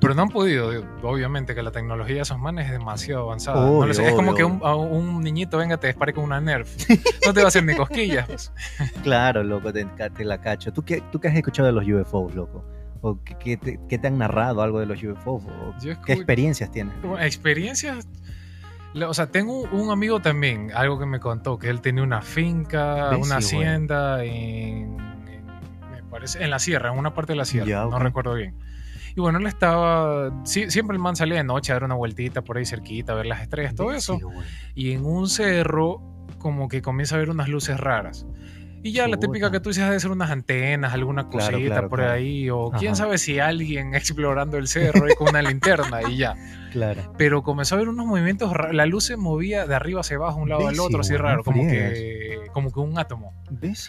Pero 0.00 0.14
no 0.14 0.22
han 0.22 0.28
podido, 0.28 0.70
obviamente, 1.02 1.54
que 1.54 1.62
la 1.62 1.70
tecnología 1.70 2.16
de 2.16 2.22
esos 2.22 2.38
manes 2.38 2.66
es 2.66 2.72
demasiado 2.72 3.22
avanzada. 3.22 3.90
es 3.90 4.14
como 4.14 4.34
que 4.34 4.44
un, 4.44 4.60
un, 4.62 5.22
niñito 5.22 5.58
venga 5.58 5.76
te 5.76 5.86
dispare 5.88 6.12
con 6.12 6.24
una 6.24 6.40
Nerf. 6.40 6.74
No 7.26 7.32
te 7.32 7.40
va 7.40 7.46
a 7.46 7.48
hacer 7.48 7.64
ni 7.64 7.74
cosquillas. 7.74 8.26
Pues. 8.26 8.52
claro, 9.02 9.42
loco, 9.42 9.72
te, 9.72 9.86
la 10.24 10.38
cacho. 10.38 10.72
¿Tú 10.72 10.82
qué, 10.84 11.02
¿Tú 11.10 11.20
qué 11.20 11.28
has 11.28 11.36
escuchado 11.36 11.66
de 11.66 11.72
los 11.72 11.86
UFOs, 11.86 12.34
loco? 12.34 12.64
¿O 13.00 13.18
qué, 13.22 13.56
te, 13.56 14.06
han 14.06 14.18
narrado 14.18 14.62
algo 14.62 14.80
de 14.80 14.86
los 14.86 15.02
UFOs? 15.02 15.42
¿Qué 16.04 16.12
experiencias 16.12 16.70
tienes? 16.70 16.94
Experiencias... 17.20 18.06
O 19.08 19.12
sea, 19.12 19.26
tengo 19.26 19.62
un 19.62 19.90
amigo 19.90 20.20
también, 20.20 20.70
algo 20.72 21.00
que 21.00 21.06
me 21.06 21.18
contó, 21.18 21.58
que 21.58 21.68
él 21.68 21.80
tenía 21.80 22.04
una 22.04 22.22
finca, 22.22 23.16
una 23.16 23.38
hacienda 23.38 24.22
en, 24.22 24.96
me 24.96 26.02
parece, 26.08 26.44
en 26.44 26.50
la 26.50 26.60
sierra, 26.60 26.92
en 26.92 26.98
una 26.98 27.12
parte 27.12 27.32
de 27.32 27.36
la 27.38 27.44
sierra, 27.44 27.86
no 27.86 27.98
recuerdo 27.98 28.34
bien. 28.34 28.54
Y 29.16 29.20
bueno, 29.20 29.38
él 29.38 29.46
estaba, 29.46 30.32
siempre 30.44 30.96
el 30.96 30.98
man 30.98 31.14
salía 31.14 31.38
de 31.38 31.44
noche 31.44 31.72
a 31.72 31.76
dar 31.76 31.84
una 31.84 31.94
vueltita 31.94 32.42
por 32.42 32.58
ahí 32.58 32.66
cerquita, 32.66 33.12
a 33.12 33.16
ver 33.16 33.26
las 33.26 33.42
estrellas, 33.42 33.74
todo 33.74 33.92
eso. 33.92 34.18
Y 34.74 34.92
en 34.92 35.04
un 35.04 35.28
cerro 35.28 36.00
como 36.38 36.68
que 36.68 36.82
comienza 36.82 37.14
a 37.14 37.18
ver 37.18 37.30
unas 37.30 37.48
luces 37.48 37.78
raras. 37.78 38.26
Y 38.84 38.92
ya 38.92 39.08
la 39.08 39.16
típica 39.16 39.50
que 39.50 39.60
tú 39.60 39.70
dices 39.70 39.88
de 39.88 39.98
ser 39.98 40.10
unas 40.10 40.30
antenas, 40.30 40.92
alguna 40.92 41.26
cosita 41.30 41.88
por 41.88 42.02
ahí, 42.02 42.50
o 42.50 42.70
quién 42.70 42.94
sabe 42.94 43.16
si 43.16 43.38
alguien 43.38 43.94
explorando 43.94 44.58
el 44.58 44.68
cerro 44.68 45.10
y 45.10 45.14
con 45.14 45.30
una 45.30 45.40
linterna 45.42 46.02
y 46.06 46.18
ya. 46.18 46.36
Claro. 46.70 47.14
Pero 47.16 47.42
comenzó 47.42 47.76
a 47.76 47.78
ver 47.78 47.88
unos 47.88 48.04
movimientos, 48.04 48.52
la 48.72 48.84
luz 48.84 49.04
se 49.04 49.16
movía 49.16 49.66
de 49.66 49.74
arriba 49.74 50.00
hacia 50.00 50.16
abajo, 50.16 50.38
un 50.38 50.50
lado 50.50 50.68
al 50.68 50.78
otro, 50.80 51.00
así 51.00 51.16
raro, 51.16 51.42
como 51.42 51.62
que, 51.62 52.40
como 52.52 52.70
que 52.72 52.80
un 52.80 52.98
átomo. 52.98 53.32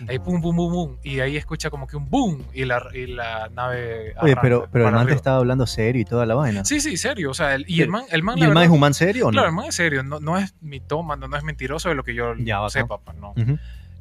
Ahí 0.07 0.19
pum, 0.19 0.41
pum, 0.41 0.55
pum, 0.55 0.71
pum, 0.71 0.97
y 1.03 1.19
ahí 1.19 1.35
escucha 1.35 1.69
como 1.69 1.87
que 1.87 1.97
un 1.97 2.09
boom 2.09 2.43
y 2.53 2.63
la, 2.63 2.81
y 2.93 3.07
la 3.07 3.49
nave. 3.49 4.13
Oye, 4.21 4.35
pero, 4.41 4.69
pero 4.71 4.87
el 4.87 4.93
man 4.93 5.07
te 5.07 5.13
estaba 5.13 5.37
hablando 5.37 5.67
serio 5.67 6.01
y 6.03 6.05
toda 6.05 6.25
la 6.25 6.35
vaina. 6.35 6.63
Sí, 6.63 6.79
sí, 6.79 6.95
serio. 6.95 7.31
O 7.31 7.33
sea, 7.33 7.57
y 7.67 7.81
el 7.81 7.89
man. 7.89 8.05
El 8.11 8.23
man, 8.23 8.37
¿Y 8.37 8.43
el 8.43 8.53
man 8.53 8.63
es 8.63 8.69
un 8.69 8.79
man 8.79 8.93
serio 8.93 9.25
o 9.25 9.31
no? 9.31 9.33
Claro, 9.33 9.49
el 9.49 9.55
man 9.55 9.65
es 9.65 9.75
serio. 9.75 10.03
No, 10.03 10.21
no 10.21 10.37
es 10.37 10.55
mitómano, 10.61 11.27
no 11.27 11.35
es 11.35 11.43
mentiroso 11.43 11.89
de 11.89 11.95
lo 11.95 12.03
que 12.03 12.13
yo 12.13 12.33
ya, 12.37 12.59
sepa, 12.69 12.99
pues, 12.99 13.17
no. 13.17 13.33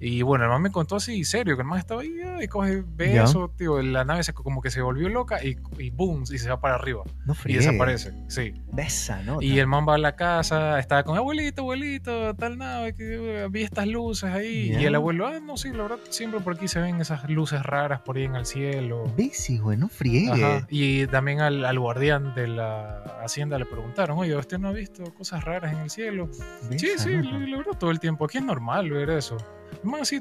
Y 0.07 0.21
bueno, 0.21 0.45
el 0.45 0.51
man 0.51 0.61
me 0.61 0.71
contó 0.71 0.97
así, 0.97 1.25
serio, 1.25 1.57
que 1.57 1.63
el 1.63 1.67
man 1.67 1.79
estaba 1.79 2.03
ahí 2.03 2.15
y 2.43 2.47
coge, 2.47 2.85
ve 2.87 3.23
eso, 3.23 3.51
tío, 3.57 3.81
la 3.81 4.05
nave 4.05 4.23
se, 4.23 4.35
como 4.35 4.61
que 4.61 4.71
se 4.71 4.83
volvió 4.83 5.09
loca 5.09 5.43
y, 5.43 5.57
y 5.79 5.89
boom, 5.89 6.25
y 6.31 6.37
se 6.37 6.51
va 6.51 6.61
para 6.61 6.75
arriba. 6.75 7.05
No 7.25 7.35
y 7.47 7.55
desaparece, 7.55 8.13
sí. 8.29 8.53
Besa, 8.71 9.23
¿no? 9.23 9.41
Y 9.41 9.59
el 9.59 9.67
man 9.67 9.87
va 9.89 9.95
a 9.95 9.99
la 9.99 10.15
casa, 10.15 10.79
estaba 10.79 11.05
con 11.05 11.17
abuelito, 11.17 11.63
abuelito, 11.63 12.35
tal 12.35 12.59
nave, 12.59 12.95
que 12.95 13.49
vi 13.51 13.63
estas 13.63 13.87
luces 13.87 14.31
ahí. 14.31 14.77
Y 14.79 14.85
el 14.85 14.95
abuelo, 14.95 15.27
ah, 15.27 15.41
no, 15.41 15.57
sí, 15.57 15.71
la 15.71 15.85
verdad, 15.85 15.99
siempre 16.11 16.39
por 16.41 16.57
aquí 16.57 16.69
se 16.69 16.81
ven 16.81 17.01
esas 17.01 17.27
luces 17.31 17.63
raras 17.63 18.03
por 18.03 18.19
ahí 18.19 18.25
en 18.25 18.35
el 18.37 18.45
cielo. 18.45 19.05
Besi, 19.17 19.57
güey, 19.57 19.79
no 19.79 19.89
friegue. 19.89 20.67
Y 20.69 21.07
también 21.07 21.41
al, 21.41 21.65
al, 21.65 21.79
guardián 21.79 22.35
de 22.35 22.49
la 22.49 22.99
hacienda 23.23 23.59
le 23.59 23.65
preguntaron, 23.65 24.19
oye, 24.19 24.37
¿usted 24.37 24.59
no 24.59 24.69
ha 24.69 24.73
visto 24.73 25.03
cosas 25.15 25.43
raras 25.45 25.73
en 25.73 25.79
el 25.79 25.89
cielo? 25.89 26.29
sí, 26.77 26.89
sí, 26.99 27.11
la 27.23 27.57
verdad, 27.57 27.79
todo 27.79 27.91
el 27.91 28.01
tiempo. 28.01 28.27
Aquí 28.27 28.37
es 28.37 28.45
normal 28.45 28.91
ver 28.91 29.09
eso. 29.09 29.39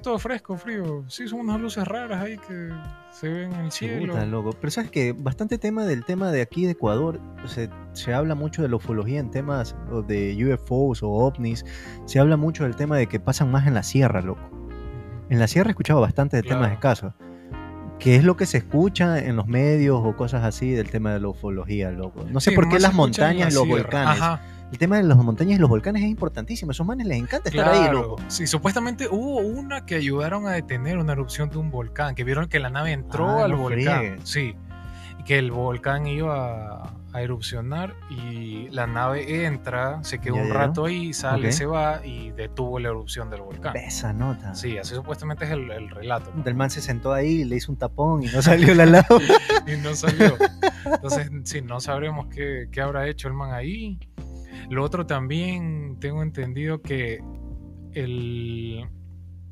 Todo 0.01 0.19
fresco, 0.19 0.57
frío. 0.57 1.03
Sí, 1.07 1.27
son 1.27 1.41
unas 1.41 1.59
luces 1.59 1.85
raras 1.85 2.21
ahí 2.23 2.37
que 2.37 2.69
se 3.11 3.29
ven 3.29 3.53
en 3.53 3.65
el 3.65 3.71
cielo. 3.71 4.25
loco. 4.25 4.51
Pero 4.59 4.71
sabes 4.71 4.91
que 4.91 5.13
bastante 5.13 5.57
tema 5.57 5.85
del 5.85 6.03
tema 6.03 6.31
de 6.31 6.41
aquí 6.41 6.65
de 6.65 6.71
Ecuador, 6.71 7.19
se, 7.45 7.69
se 7.93 8.13
habla 8.13 8.35
mucho 8.35 8.61
de 8.61 8.69
la 8.69 8.77
ufología 8.77 9.19
en 9.19 9.31
temas 9.31 9.75
de 10.07 10.53
UFOs 10.53 11.03
o 11.03 11.09
ovnis. 11.09 11.65
Se 12.05 12.19
habla 12.19 12.37
mucho 12.37 12.63
del 12.63 12.75
tema 12.75 12.97
de 12.97 13.07
que 13.07 13.19
pasan 13.19 13.51
más 13.51 13.67
en 13.67 13.73
la 13.73 13.83
sierra, 13.83 14.21
loco. 14.21 14.41
En 15.29 15.39
la 15.39 15.47
sierra 15.47 15.69
he 15.69 15.71
escuchado 15.71 16.01
bastante 16.01 16.37
de 16.37 16.43
temas 16.43 16.71
escasos. 16.71 17.13
¿Qué 17.99 18.15
es 18.15 18.23
lo 18.23 18.35
que 18.35 18.45
se 18.45 18.57
escucha 18.57 19.19
en 19.19 19.35
los 19.35 19.47
medios 19.47 20.01
o 20.03 20.15
cosas 20.15 20.43
así 20.43 20.71
del 20.71 20.89
tema 20.89 21.13
de 21.13 21.19
la 21.19 21.29
ufología, 21.29 21.91
loco? 21.91 22.25
No 22.29 22.39
sé 22.39 22.51
por 22.51 22.67
qué 22.67 22.79
las 22.79 22.93
montañas 22.93 23.51
y 23.51 23.55
los 23.55 23.67
volcanes. 23.67 24.19
Ajá 24.19 24.41
el 24.73 24.79
tema 24.79 24.97
de 24.97 25.03
las 25.03 25.15
montañas 25.17 25.59
y 25.59 25.61
los 25.61 25.69
volcanes 25.69 26.01
es 26.01 26.09
importantísimo. 26.09 26.71
A 26.71 26.73
esos 26.73 26.87
manes 26.87 27.05
les 27.05 27.19
encanta 27.19 27.47
estar 27.47 27.69
ahí, 27.69 27.91
loco. 27.91 28.15
Sí, 28.27 28.47
supuestamente 28.47 29.07
hubo 29.07 29.37
una 29.37 29.85
que 29.85 29.93
ayudaron 29.93 30.47
a 30.47 30.53
detener 30.53 30.97
una 30.97 31.13
erupción 31.13 31.51
de 31.51 31.59
un 31.59 31.69
volcán, 31.69 32.15
que 32.15 32.23
vieron 32.23 32.47
que 32.49 32.57
la 32.57 32.71
nave 32.71 32.91
entró 32.91 33.29
ah, 33.29 33.45
al 33.45 33.53
volcán. 33.53 34.17
Sí. 34.23 34.55
y 35.19 35.23
que 35.25 35.37
el 35.37 35.51
volcán 35.51 36.07
iba 36.07 36.85
a, 37.13 37.21
erupcionar 37.21 37.93
y 38.09 38.67
la 38.69 38.87
nave 38.87 39.45
entra, 39.45 40.03
se 40.03 40.17
quedó 40.17 40.37
un 40.37 40.49
rato 40.49 40.85
ahí, 40.85 41.13
sale, 41.13 41.51
se 41.51 41.67
va 41.67 42.03
y 42.03 42.31
detuvo 42.31 42.79
la 42.79 42.89
erupción 42.89 43.29
del 43.29 43.41
volcán. 43.41 43.77
Esa 43.77 44.11
nota. 44.11 44.55
Sí, 44.55 44.79
así 44.79 44.95
supuestamente 44.95 45.45
es 45.45 45.51
el, 45.51 45.67
relato. 45.91 46.31
Del 46.43 46.55
man 46.55 46.71
se 46.71 46.81
sentó 46.81 47.13
ahí, 47.13 47.43
le 47.43 47.57
hizo 47.57 47.71
un 47.71 47.77
tapón 47.77 48.23
y 48.23 48.25
no 48.25 48.41
salió 48.41 48.73
la 48.73 48.87
lava. 48.87 49.05
y 49.67 49.77
no 49.77 49.93
salió. 49.93 50.35
Entonces, 50.85 51.29
sí, 51.43 51.61
no 51.61 51.79
sabremos 51.79 52.25
qué, 52.33 52.69
qué 52.71 52.81
habrá 52.81 53.07
hecho 53.07 53.27
el 53.27 53.35
man 53.35 53.53
ahí. 53.53 53.99
Lo 54.69 54.83
otro 54.83 55.05
también 55.05 55.97
tengo 55.99 56.21
entendido 56.21 56.81
que 56.81 57.19
el 57.93 58.87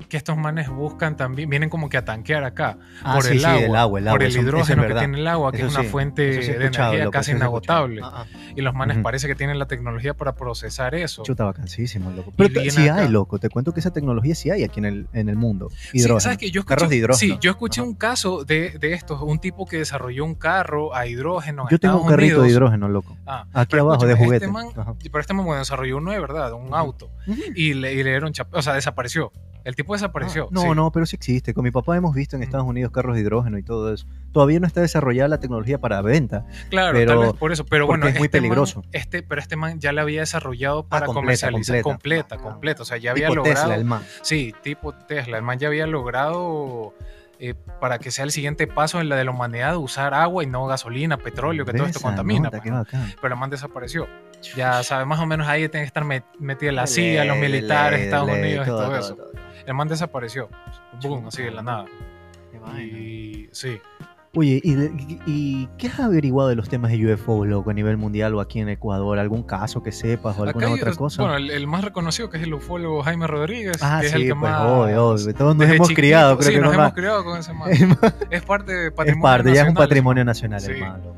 que 0.04 0.16
estos 0.16 0.36
manes 0.36 0.68
buscan 0.68 1.16
también, 1.16 1.48
vienen 1.48 1.68
como 1.68 1.88
que 1.88 1.96
a 1.96 2.04
tanquear 2.04 2.44
acá 2.44 2.78
ah, 3.02 3.14
por 3.16 3.30
el, 3.30 3.44
agua, 3.44 3.88
por 4.10 4.22
el 4.22 4.36
hidrógeno 4.36 4.86
que 4.86 4.94
tiene 4.94 5.18
el 5.18 5.26
agua, 5.26 5.52
que 5.52 5.62
es 5.62 5.74
una 5.74 5.84
fuente 5.84 6.22
de 6.22 6.54
energía 6.66 7.10
casi 7.10 7.32
inagotable. 7.32 8.00
Ah, 8.02 8.24
ah. 8.24 8.26
Y 8.56 8.60
los 8.60 8.74
manes 8.74 8.98
parece 8.98 9.26
que 9.26 9.34
tienen 9.34 9.58
la 9.58 9.66
tecnología 9.66 10.14
para 10.14 10.34
procesar 10.34 10.94
eso. 10.94 11.22
Chuta 11.22 11.44
vacancísimo, 11.44 12.10
loco. 12.10 12.32
Pero 12.36 12.70
sí 12.70 12.88
hay, 12.88 13.08
loco. 13.08 13.38
Te 13.38 13.48
cuento 13.48 13.72
que 13.72 13.80
esa 13.80 13.92
tecnología 13.92 14.34
sí 14.34 14.50
hay 14.50 14.64
aquí 14.64 14.80
en 14.80 14.86
el, 14.86 15.08
en 15.12 15.28
el 15.28 15.36
mundo. 15.36 15.70
Hidrógeno. 15.92 16.20
Sí, 16.20 16.24
¿sabes 16.24 16.38
que 16.38 16.50
yo 16.50 16.64
Carros 16.64 16.90
de 16.90 16.96
hidrógeno. 16.96 17.34
Sí, 17.34 17.38
yo 17.40 17.50
escuché 17.50 17.82
un 17.82 17.94
caso 17.94 18.44
de, 18.44 18.78
de 18.78 18.92
estos, 18.94 19.20
un 19.20 19.38
tipo 19.38 19.66
que 19.66 19.78
desarrolló 19.78 20.24
un 20.24 20.34
carro 20.34 20.94
a 20.94 21.06
hidrógeno. 21.06 21.66
Yo 21.70 21.78
tengo 21.78 22.00
un 22.00 22.08
carrito 22.08 22.42
de 22.42 22.50
hidrógeno, 22.50 22.88
loco. 22.88 23.16
aquí 23.52 23.76
abajo, 23.76 24.06
de 24.06 24.14
juguete. 24.14 24.46
Este 24.46 25.10
pero 25.10 25.20
este 25.20 25.34
man 25.34 25.46
desarrolló 25.58 25.98
uno 25.98 26.12
de 26.12 26.20
verdad, 26.20 26.52
un 26.52 26.74
auto. 26.74 27.10
Y 27.54 27.74
le, 27.74 27.94
dieron 27.94 28.32
o 28.50 28.62
sea, 28.62 28.74
desapareció. 28.74 29.32
El 29.64 29.76
tipo 29.76 29.92
desapareció. 29.92 30.48
no, 30.50 30.74
no, 30.74 30.90
pero 30.92 31.06
sí 31.06 31.16
existe. 31.16 31.54
Con 31.54 31.64
mi 31.64 31.70
papá 31.70 31.96
hemos 31.96 32.14
visto 32.14 32.36
en 32.36 32.42
Estados 32.42 32.66
Unidos 32.66 32.92
carros 32.92 33.14
de 33.14 33.22
hidrógeno 33.22 33.58
y 33.58 33.62
todo 33.62 33.92
eso. 33.92 34.06
Todavía 34.32 34.60
no 34.60 34.66
está 34.66 34.80
desarrollada 34.80 35.28
la 35.28 35.40
tecnología 35.40 35.78
para 35.78 36.00
venta. 36.02 36.46
Claro, 36.70 36.92
pero, 36.92 37.12
tal 37.12 37.26
vez 37.26 37.32
por 37.34 37.52
eso. 37.52 37.64
Pero 37.66 37.86
bueno, 37.86 38.06
es 38.06 38.14
muy 38.14 38.26
este 38.26 38.38
peligroso. 38.38 38.84
este, 38.92 39.22
pero 39.22 39.40
este 39.40 39.56
man 39.56 39.78
ya 39.78 39.92
la 39.92 40.02
había 40.02 40.20
desarrollado 40.20 40.84
para 40.84 41.06
comercializar 41.06 41.82
completa, 41.82 42.38
completa, 42.38 42.82
O 42.82 42.84
sea, 42.84 42.96
ya 42.96 43.10
había 43.10 43.28
logrado. 43.28 43.60
Tesla, 43.60 43.74
el 43.74 43.84
man. 43.84 44.02
Sí, 44.22 44.54
tipo 44.62 44.92
Tesla. 44.92 45.38
El 45.38 45.42
man 45.42 45.58
ya 45.58 45.68
había 45.68 45.86
logrado. 45.86 46.94
Eh, 47.44 47.54
para 47.80 47.98
que 47.98 48.12
sea 48.12 48.24
el 48.24 48.30
siguiente 48.30 48.68
paso 48.68 49.00
en 49.00 49.08
la 49.08 49.16
de 49.16 49.24
la 49.24 49.32
humanidad 49.32 49.76
usar 49.76 50.14
agua 50.14 50.44
y 50.44 50.46
no 50.46 50.64
gasolina, 50.66 51.16
petróleo, 51.16 51.64
que 51.64 51.72
todo 51.72 51.88
esto 51.88 51.98
contamina. 51.98 52.50
Pues, 52.50 52.62
pero 53.20 53.34
el 53.34 53.40
man 53.40 53.50
desapareció. 53.50 54.06
Ya 54.54 54.84
sabe, 54.84 55.06
más 55.06 55.18
o 55.18 55.26
menos 55.26 55.48
ahí 55.48 55.68
tiene 55.68 55.82
que 55.82 55.88
estar 55.88 56.04
metida 56.38 56.70
la 56.70 56.86
CIA, 56.86 57.24
los 57.24 57.38
militares, 57.38 58.02
Estados 58.02 58.30
Unidos 58.30 58.64
y 58.64 58.70
todo, 58.70 58.96
eso. 58.96 59.16
El 59.66 59.74
man 59.74 59.88
desapareció. 59.88 60.48
Boom, 61.02 61.26
así 61.26 61.42
de 61.42 61.50
la 61.50 61.62
nada. 61.62 61.86
Y 62.78 63.48
sí. 63.52 63.80
Oye, 64.34 64.62
¿y, 64.64 65.66
qué 65.76 65.88
has 65.88 66.00
averiguado 66.00 66.48
de 66.48 66.56
los 66.56 66.66
temas 66.70 66.90
de 66.90 67.12
UFO, 67.12 67.44
loco, 67.44 67.68
a 67.68 67.74
nivel 67.74 67.98
mundial 67.98 68.34
o 68.34 68.40
aquí 68.40 68.60
en 68.60 68.70
Ecuador? 68.70 69.18
¿Algún 69.18 69.42
caso 69.42 69.82
que 69.82 69.92
sepas 69.92 70.38
o 70.38 70.44
alguna 70.44 70.70
otra 70.70 70.94
cosa? 70.94 71.22
Bueno, 71.22 71.36
el, 71.36 71.66
más 71.66 71.84
reconocido 71.84 72.30
que 72.30 72.38
es 72.38 72.44
el 72.44 72.54
ufólogo 72.54 73.02
Jaime 73.02 73.26
Rodríguez. 73.26 73.76
Ah, 73.82 73.98
que 74.00 74.08
sí, 74.08 74.14
es 74.14 74.14
el 74.14 74.22
que 74.28 74.34
pues, 74.34 74.40
más, 74.40 74.62
obvio, 74.62 75.08
obvio. 75.08 75.34
Todos 75.34 75.56
nos 75.56 75.68
hemos 75.68 75.90
criado, 75.90 76.38
creo 76.38 76.48
sí, 76.48 76.54
que 76.54 76.60
nos 76.62 76.72
hemos 76.72 76.92
criado 76.94 77.24
con 77.24 77.38
ese 77.38 77.52
man. 77.52 77.70
es 78.30 78.42
parte 78.42 78.72
de 78.72 78.90
patrimonio 78.90 79.18
Es 79.18 79.22
parte, 79.22 79.54
ya 79.54 79.62
es 79.62 79.68
un 79.68 79.74
patrimonio 79.74 80.24
nacional, 80.24 80.64
hermano. 80.64 81.14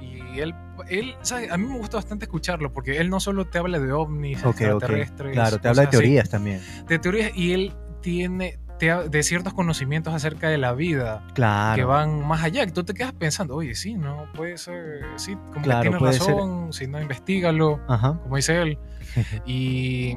Y 0.00 0.40
él 0.40 0.52
él, 0.88 1.16
a 1.50 1.56
mí 1.56 1.66
me 1.66 1.78
gusta 1.78 1.96
bastante 1.96 2.26
escucharlo 2.26 2.72
porque 2.72 2.98
él 2.98 3.10
no 3.10 3.18
solo 3.18 3.46
te 3.46 3.58
habla 3.58 3.78
de 3.78 3.92
ovnis 3.92 4.44
extraterrestres. 4.44 5.32
Claro, 5.32 5.58
te 5.58 5.68
habla 5.68 5.82
de 5.82 5.88
teorías 5.88 6.28
también. 6.28 6.60
De 6.86 6.98
teorías 6.98 7.32
y 7.34 7.52
él 7.52 7.74
tiene 8.06 8.56
de 8.78 9.22
ciertos 9.24 9.52
conocimientos 9.52 10.14
acerca 10.14 10.48
de 10.48 10.58
la 10.58 10.74
vida 10.74 11.24
claro. 11.34 11.74
que 11.74 11.82
van 11.82 12.24
más 12.24 12.44
allá. 12.44 12.64
Que 12.64 12.70
tú 12.70 12.84
te 12.84 12.94
quedas 12.94 13.12
pensando, 13.12 13.56
oye, 13.56 13.74
sí, 13.74 13.94
no, 13.94 14.28
puede 14.32 14.58
ser, 14.58 15.02
sí, 15.16 15.34
como 15.52 15.64
que 15.64 15.74
tiene 15.80 15.98
razón, 15.98 16.72
si 16.72 16.86
no, 16.86 17.02
investigalo, 17.02 17.80
como 18.22 18.36
dice 18.36 18.62
él. 18.62 18.78
y, 19.44 20.10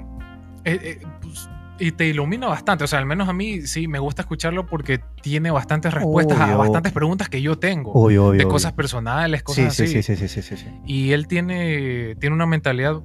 eh, 0.65 0.79
eh, 0.83 0.99
pues, 1.19 1.49
y 1.79 1.93
te 1.93 2.05
ilumina 2.05 2.45
bastante, 2.45 2.83
o 2.83 2.87
sea, 2.87 2.99
al 2.99 3.07
menos 3.07 3.27
a 3.27 3.33
mí 3.33 3.61
sí 3.61 3.87
me 3.87 3.97
gusta 3.97 4.21
escucharlo 4.21 4.67
porque 4.67 4.99
tiene 5.23 5.49
bastantes 5.49 5.91
respuestas 5.91 6.39
a 6.39 6.55
bastantes 6.55 6.91
preguntas 6.91 7.27
que 7.27 7.41
yo 7.41 7.57
tengo 7.57 8.09
de 8.33 8.43
cosas 8.43 8.73
personales, 8.73 9.41
cosas 9.41 9.73
sí, 9.73 9.83
así. 9.83 10.03
Sí, 10.03 10.15
sí, 10.15 10.27
sí, 10.27 10.41
sí, 10.43 10.57
sí, 10.57 10.67
Y 10.85 11.13
él 11.13 11.27
tiene, 11.27 12.15
tiene 12.19 12.35
una 12.35 12.45
mentalidad 12.45 13.01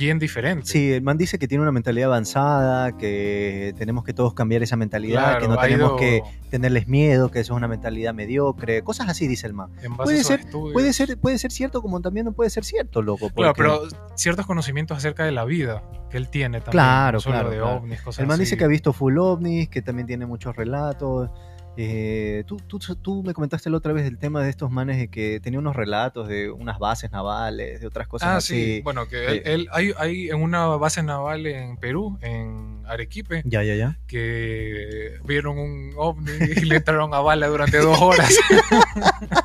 bien 0.00 0.18
diferente. 0.18 0.66
Sí, 0.66 0.92
el 0.92 1.02
man 1.02 1.16
dice 1.16 1.38
que 1.38 1.46
tiene 1.46 1.62
una 1.62 1.72
mentalidad 1.72 2.08
avanzada, 2.08 2.96
que 2.96 3.74
tenemos 3.78 4.04
que 4.04 4.12
todos 4.12 4.34
cambiar 4.34 4.62
esa 4.62 4.76
mentalidad, 4.76 5.38
que 5.38 5.48
no 5.48 5.56
tenemos 5.58 5.98
que 5.98 6.22
tenerles 6.50 6.88
miedo, 6.88 7.30
que 7.30 7.40
eso 7.40 7.52
es 7.52 7.56
una 7.56 7.68
mentalidad 7.68 8.14
mediocre, 8.14 8.82
cosas 8.82 9.08
así 9.08 9.28
dice 9.28 9.46
el 9.46 9.54
man. 9.54 9.70
Puede 9.96 10.24
ser, 10.24 10.44
puede 10.50 10.92
ser, 10.92 11.18
puede 11.18 11.38
ser 11.38 11.52
cierto 11.52 11.82
como 11.82 12.00
también 12.00 12.26
no 12.26 12.32
puede 12.32 12.50
ser 12.50 12.64
cierto, 12.64 13.02
loco. 13.02 13.30
Claro, 13.30 13.54
pero 13.56 13.82
ciertos 14.16 14.46
conocimientos 14.46 14.96
acerca 14.96 15.24
de 15.24 15.32
la 15.32 15.44
vida 15.44 15.82
que 16.10 16.16
él 16.16 16.28
tiene 16.28 16.58
también. 16.58 16.72
Claro, 16.72 17.20
claro. 17.20 17.50
De 17.50 17.60
ovnis, 17.60 18.00
cosas 18.02 18.20
el 18.20 18.26
man 18.26 18.38
dice 18.38 18.56
que 18.56 18.64
ha 18.64 18.68
visto 18.68 18.92
full 18.92 19.18
ovnis, 19.18 19.68
que 19.68 19.82
también 19.82 20.06
tiene 20.06 20.26
muchos 20.26 20.56
relatos. 20.56 21.30
Eh, 21.76 22.44
tú, 22.46 22.56
tú, 22.56 22.78
tú, 22.78 23.22
me 23.22 23.32
comentaste 23.32 23.70
la 23.70 23.76
otra 23.76 23.92
vez 23.92 24.04
del 24.04 24.18
tema 24.18 24.42
de 24.42 24.50
estos 24.50 24.70
manes 24.70 24.98
de 24.98 25.08
que 25.08 25.40
tenía 25.40 25.58
unos 25.58 25.76
relatos 25.76 26.28
de 26.28 26.50
unas 26.50 26.78
bases 26.78 27.10
navales, 27.12 27.80
de 27.80 27.86
otras 27.86 28.08
cosas 28.08 28.28
ah, 28.28 28.36
así. 28.36 28.76
sí, 28.76 28.80
bueno, 28.82 29.06
que 29.06 29.26
él, 29.26 29.42
él 29.44 29.68
hay, 29.72 29.92
hay, 29.96 30.28
en 30.28 30.42
una 30.42 30.66
base 30.66 31.02
naval 31.02 31.46
en 31.46 31.76
Perú, 31.76 32.18
en 32.22 32.82
Arequipe, 32.86 33.42
ya, 33.44 33.62
ya, 33.62 33.74
ya. 33.76 33.98
que 34.06 35.18
vieron 35.24 35.58
un 35.58 35.92
ovni 35.96 36.32
y 36.56 36.64
le 36.64 36.76
entraron 36.76 37.14
a 37.14 37.20
bala 37.20 37.46
durante 37.46 37.78
dos 37.78 38.00
horas. 38.00 38.34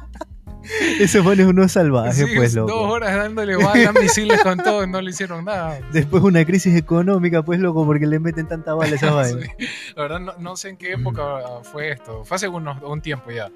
Eso 1.00 1.24
pone 1.24 1.46
uno 1.46 1.68
salvaje, 1.68 2.25
pues, 2.36 2.56
loco. 2.56 2.72
Dos 2.72 2.92
horas 2.92 3.16
dándole 3.16 3.56
balas, 3.56 3.94
misiles 4.00 4.42
con 4.42 4.58
todo 4.58 4.84
y 4.84 4.90
no 4.90 5.02
le 5.02 5.10
hicieron 5.10 5.46
nada. 5.46 5.80
Después 5.92 6.24
una 6.24 6.46
crisis 6.46 6.75
económica, 6.75 7.44
pues, 7.44 7.60
loco, 7.60 7.86
porque 7.86 8.06
le 8.06 8.20
meten 8.20 8.48
tanta 8.48 8.74
bala 8.74 8.94
a 8.94 8.96
esa 8.96 9.12
vaina. 9.14 9.48
La 9.96 10.02
verdad, 10.02 10.20
no, 10.20 10.34
no, 10.40 10.56
sé 10.56 10.70
en 10.70 10.78
qué 10.78 10.94
época 10.94 11.24
fue 11.64 11.92
esto. 11.92 12.24
Fue 12.24 12.36
hace 12.36 12.48
unos, 12.48 12.82
un 12.84 13.02
tiempo 13.02 13.32
ya. 13.32 13.52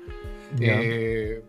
Eh, 0.59 1.43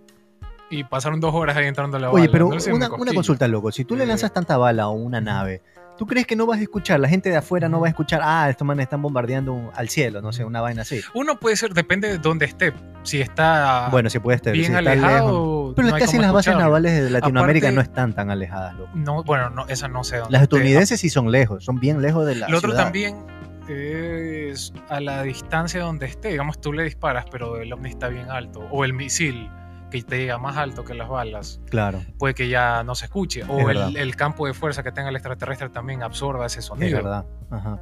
y 0.71 0.85
pasaron 0.85 1.21
dos 1.21 1.35
horas 1.35 1.57
ahí 1.57 1.67
entrando 1.67 1.99
la 1.99 2.09
bala. 2.09 2.21
Oye, 2.21 2.29
pero 2.31 2.47
una, 2.49 2.91
una, 2.95 3.13
consulta, 3.13 3.49
loco. 3.49 3.73
Si 3.73 3.85
tú 3.85 3.97
le 3.97 4.07
lanzas 4.07 4.33
tanta 4.33 4.57
bala 4.57 4.85
a 4.85 4.89
una 4.91 5.21
nave, 5.21 5.63
¿Tú 6.00 6.07
crees 6.07 6.26
que 6.26 6.35
no 6.35 6.47
vas 6.47 6.59
a 6.59 6.62
escuchar? 6.62 6.99
La 6.99 7.11
gente 7.11 7.28
de 7.28 7.37
afuera 7.37 7.69
no 7.69 7.78
va 7.78 7.88
a 7.88 7.90
escuchar, 7.90 8.23
ah, 8.25 8.49
estos 8.49 8.66
manes 8.66 8.85
están 8.85 9.02
bombardeando 9.02 9.71
al 9.75 9.90
cielo, 9.90 10.23
no 10.23 10.33
sé, 10.33 10.47
una 10.47 10.62
vaina 10.62 10.80
así. 10.80 11.02
Uno 11.12 11.38
puede 11.38 11.57
ser, 11.57 11.75
depende 11.75 12.09
de 12.09 12.16
dónde 12.16 12.47
esté. 12.47 12.73
Si 13.02 13.21
está 13.21 13.88
bueno, 13.90 14.09
si 14.09 14.19
puede 14.19 14.37
estar, 14.37 14.54
bien 14.54 14.75
alejado. 14.75 15.75
Pero 15.76 15.90
casi 15.90 16.16
las 16.16 16.33
bases 16.33 16.57
navales 16.57 17.02
de 17.02 17.11
Latinoamérica 17.11 17.71
no 17.71 17.83
están 17.83 18.14
tan 18.14 18.30
alejadas, 18.30 18.76
loco. 18.76 18.90
No, 18.95 19.23
bueno, 19.25 19.50
no, 19.50 19.66
esa 19.69 19.88
no 19.88 20.02
sé 20.02 20.16
dónde. 20.16 20.33
Las 20.33 20.45
estadounidenses 20.45 20.99
sí 20.99 21.11
son 21.11 21.30
lejos, 21.30 21.66
son 21.66 21.78
bien 21.78 22.00
lejos 22.00 22.25
de 22.25 22.37
la. 22.37 22.49
Lo 22.49 22.57
otro 22.57 22.73
también 22.73 23.26
es 23.69 24.73
a 24.88 25.00
la 25.00 25.23
distancia 25.23 25.83
donde 25.83 26.07
esté. 26.07 26.30
Digamos, 26.30 26.62
tú 26.62 26.73
le 26.73 26.85
disparas, 26.85 27.26
pero 27.30 27.61
el 27.61 27.71
ovni 27.75 27.90
está 27.90 28.09
bien 28.09 28.30
alto. 28.30 28.61
O 28.71 28.87
el 28.87 28.95
misil 28.95 29.50
que 29.91 30.03
te 30.03 30.19
llega 30.19 30.39
más 30.39 30.57
alto 30.57 30.85
que 30.85 30.95
las 30.95 31.09
balas, 31.09 31.61
claro. 31.69 32.01
puede 32.19 32.35
que 32.35 32.49
ya 32.49 32.83
no 32.85 32.95
se 32.95 33.07
escuche. 33.07 33.43
O 33.49 33.71
el, 33.71 34.17
campo 34.17 34.47
de 34.47 34.55
fuerza 34.55 34.83
que 34.83 34.93
tenga 34.93 35.09
el 35.09 35.17
extraterrestre 35.17 35.69
también 35.69 36.03
absorba 36.03 36.47
ese 36.47 36.63
sonido. 36.63 36.99
Es 36.99 37.05
verdad. 37.05 37.27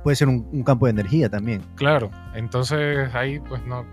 Puede 0.03 0.17
ser 0.17 0.29
un, 0.29 0.63
campo 0.63 0.87
de 0.87 0.91
energía 0.91 1.29
también. 1.29 1.63
Claro. 1.75 2.11
Entonces 2.35 3.15
ahí, 3.15 3.39
pues 3.41 3.65
no. 3.65 3.85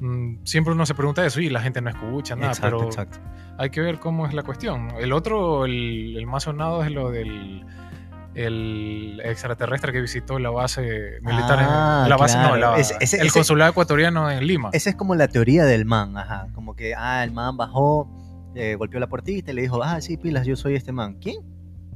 Mm, 0.00 0.44
siempre 0.44 0.72
uno 0.72 0.86
se 0.86 0.94
pregunta 0.94 1.24
eso 1.24 1.40
y 1.40 1.48
la 1.48 1.60
gente 1.60 1.80
no 1.80 1.90
escucha 1.90 2.34
nada, 2.34 2.52
pero 2.60 2.90
hay 3.58 3.70
que 3.70 3.80
ver 3.80 3.98
cómo 3.98 4.26
es 4.26 4.34
la 4.34 4.42
cuestión. 4.42 4.88
El 4.98 5.12
otro, 5.12 5.64
el, 5.64 6.16
el 6.16 6.26
más 6.26 6.44
sonado 6.44 6.82
es 6.82 6.90
lo 6.90 7.10
del 7.10 7.64
el 8.34 9.20
extraterrestre 9.24 9.92
que 9.92 10.00
visitó 10.00 10.38
la 10.38 10.50
base 10.50 11.18
militar 11.22 11.58
ah, 11.60 12.06
la 12.08 12.16
base 12.16 12.36
no 12.36 12.54
el 12.56 13.32
consulado 13.32 13.70
ecuatoriano 13.70 14.30
en 14.30 14.46
Lima. 14.46 14.70
Esa 14.72 14.90
es 14.90 14.96
como 14.96 15.14
la 15.14 15.28
teoría 15.28 15.64
del 15.64 15.84
man 15.84 16.16
ajá. 16.16 16.48
Como 16.54 16.74
que 16.74 16.94
ah 16.94 17.22
el 17.22 17.32
man 17.32 17.56
bajó 17.56 18.08
eh, 18.54 18.74
golpeó 18.76 19.00
la 19.00 19.08
puertita 19.08 19.52
y 19.52 19.54
le 19.54 19.62
dijo 19.62 19.82
ah 19.82 20.00
sí 20.00 20.16
pilas 20.16 20.46
yo 20.46 20.56
soy 20.56 20.74
este 20.74 20.92
man 20.92 21.16
quién 21.20 21.36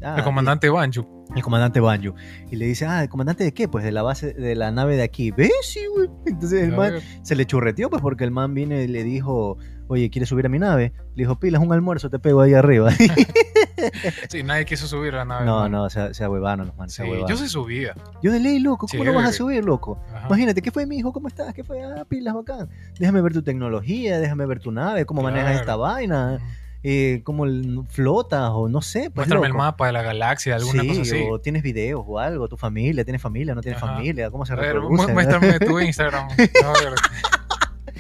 ah, 0.03 0.17
el 0.19 0.25
comandante 0.25 0.69
Banjo. 0.69 1.07
El 1.35 1.43
comandante 1.43 1.81
Banjo. 1.81 2.15
Y 2.51 2.57
le 2.57 2.67
dice 2.67 2.87
ah 2.87 3.03
el 3.03 3.09
comandante 3.09 3.45
de 3.45 3.53
qué 3.53 3.69
pues 3.69 3.85
de 3.85 3.93
la 3.93 4.03
base 4.03 4.33
de 4.33 4.55
la 4.55 4.71
nave 4.71 4.97
de 4.97 5.03
aquí. 5.03 5.31
Ves 5.33 5.53
sí 5.63 5.81
güey. 5.93 6.09
Entonces 6.27 6.63
el 6.63 6.73
man 6.73 6.95
se 7.23 7.35
le 7.35 7.47
churreteó 7.47 7.91
pues 7.91 8.01
porque 8.01 8.25
el 8.25 8.31
man 8.31 8.55
viene 8.55 8.85
y 8.85 8.89
le 8.89 9.03
dijo 9.03 9.59
oye, 9.89 10.11
¿quieres 10.11 10.29
subir 10.29 10.47
a 10.47 10.49
mi 10.49 10.59
nave? 10.59 10.93
Le 11.15 11.25
dijo, 11.25 11.39
pilas, 11.39 11.61
un 11.63 11.73
almuerzo, 11.73 12.09
te 12.11 12.19
pego 12.19 12.41
ahí 12.41 12.55
arriba. 12.55 12.91
sí, 14.29 14.43
nadie 14.43 14.65
quiso 14.65 14.87
subir 14.87 15.15
a 15.15 15.19
la 15.19 15.25
nave. 15.25 15.47
No, 15.47 15.69
no, 15.69 15.91
sea, 15.91 16.15
sea 16.15 16.31
huevano, 16.31 16.65
los 16.65 16.77
man, 16.77 16.89
sí, 16.89 17.03
yo 17.29 17.37
se 17.37 17.49
subía. 17.49 17.95
Yo 18.23 18.31
de 18.31 18.41
ley, 18.41 18.59
loco, 18.61 18.87
¿cómo 18.87 19.05
no 19.05 19.15
vas 19.15 19.29
a 19.29 19.33
subir, 19.33 19.65
loco? 19.65 19.99
Imagínate, 20.27 20.63
¿qué 20.63 20.71
fue, 20.71 20.87
mi 20.87 20.99
hijo? 20.99 21.13
¿Cómo 21.13 21.29
estás? 21.29 21.55
¿Qué 21.55 21.65
fue? 21.65 21.83
Ah, 21.83 22.05
pilas, 22.09 22.35
bacán. 22.35 22.69
Déjame 22.99 23.21
ver 23.21 23.33
tu 23.33 23.43
tecnología, 23.43 24.19
déjame 24.19 24.47
ver 24.47 24.61
tu 24.61 24.71
nave, 24.71 25.05
cómo 25.05 25.23
manejas 25.23 25.61
esta 25.61 25.77
vaina. 25.77 26.39
Eh, 26.85 27.23
cómo 27.25 27.45
flotas 27.89 28.51
o 28.53 28.69
no 28.69 28.81
sé. 28.83 29.11
Pues, 29.11 29.27
Muéstrame 29.27 29.49
el 29.49 29.55
mapa 29.55 29.87
de 29.87 29.93
la 29.93 30.03
galaxia, 30.03 30.55
alguna 30.55 30.85
cosa 30.85 31.03
así. 31.03 31.27
o 31.29 31.41
tienes 31.41 31.65
videos 31.65 32.05
o 32.07 32.21
algo, 32.21 32.49
tu 32.49 32.57
familia, 32.57 33.05
¿tienes 33.05 33.21
familia, 33.21 33.55
no 33.55 33.61
tienes 33.63 33.81
familia? 33.81 34.31
¿Cómo 34.31 34.47
se 34.47 34.55
reproduce? 34.55 35.13
Muéstrame 35.13 35.59
tu 35.59 35.81
Instagram. 35.81 36.29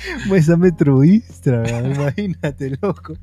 Muestra 0.26 0.57
Metro 0.57 1.05
Instagram, 1.05 1.93
imagínate, 1.95 2.76
loco. 2.81 3.17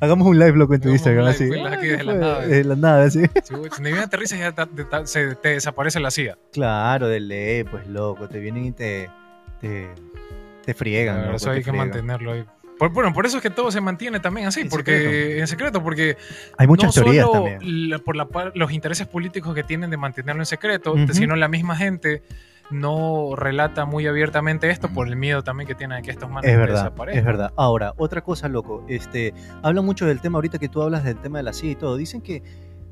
Hagamos 0.00 0.26
un 0.26 0.38
live, 0.38 0.52
loco, 0.52 0.74
en 0.74 0.80
tu 0.80 0.88
Instagram, 0.88 1.26
así. 1.26 1.46
Pues, 1.48 1.64
aquí 1.72 1.88
desde 1.88 2.04
la 2.04 2.14
nave. 2.14 2.46
Desde 2.46 2.64
la 2.64 2.76
nave, 2.76 3.04
así. 3.04 3.20
Si 3.42 3.82
ni 3.82 3.90
bien 3.90 4.02
aterrizas 4.02 4.38
ya 4.38 4.52
te, 4.52 5.06
se, 5.06 5.34
te 5.36 5.48
desaparece 5.50 6.00
la 6.00 6.10
CIA. 6.10 6.38
Claro, 6.52 7.08
de 7.08 7.20
ley, 7.20 7.64
pues, 7.64 7.86
loco. 7.86 8.28
Te 8.28 8.38
vienen 8.38 8.66
y 8.66 8.72
te... 8.72 9.10
te, 9.60 9.88
te 10.64 10.74
friegan. 10.74 11.34
eso 11.34 11.50
hay 11.50 11.62
que 11.62 11.72
mantenerlo 11.72 12.32
ahí. 12.32 12.44
bueno, 12.92 13.12
por 13.12 13.26
eso 13.26 13.36
es 13.36 13.42
que 13.42 13.50
todo 13.50 13.70
se 13.70 13.80
mantiene 13.80 14.20
también 14.20 14.46
así, 14.46 14.64
porque 14.64 15.38
en 15.38 15.46
secreto, 15.46 15.82
porque 15.82 16.16
hay 16.56 16.66
muchas 16.66 16.94
teorías 16.94 17.30
también. 17.30 17.60
por 18.04 18.56
los 18.56 18.72
intereses 18.72 19.06
políticos 19.06 19.54
que 19.54 19.62
tienen 19.62 19.90
de 19.90 19.96
mantenerlo 19.96 20.42
en 20.42 20.46
secreto, 20.46 20.94
sino 21.12 21.36
la 21.36 21.48
misma 21.48 21.76
gente 21.76 22.22
no 22.70 23.34
relata 23.36 23.84
muy 23.84 24.06
abiertamente 24.06 24.70
esto 24.70 24.88
por 24.88 25.08
el 25.08 25.16
miedo 25.16 25.42
también 25.42 25.66
que 25.66 25.74
tiene 25.74 25.96
de 25.96 26.02
que 26.02 26.10
estos 26.10 26.30
manes 26.30 26.50
es 26.50 26.56
verdad, 26.56 26.84
desaparezcan. 26.84 27.18
Es 27.18 27.24
verdad. 27.24 27.52
Ahora, 27.56 27.92
otra 27.96 28.22
cosa, 28.22 28.48
loco, 28.48 28.84
este, 28.88 29.34
habla 29.62 29.82
mucho 29.82 30.06
del 30.06 30.20
tema 30.20 30.38
ahorita 30.38 30.58
que 30.58 30.68
tú 30.68 30.82
hablas 30.82 31.04
del 31.04 31.18
tema 31.18 31.38
de 31.38 31.44
la 31.44 31.52
CIA 31.52 31.70
y 31.72 31.76
todo. 31.76 31.96
Dicen 31.96 32.20
que 32.20 32.42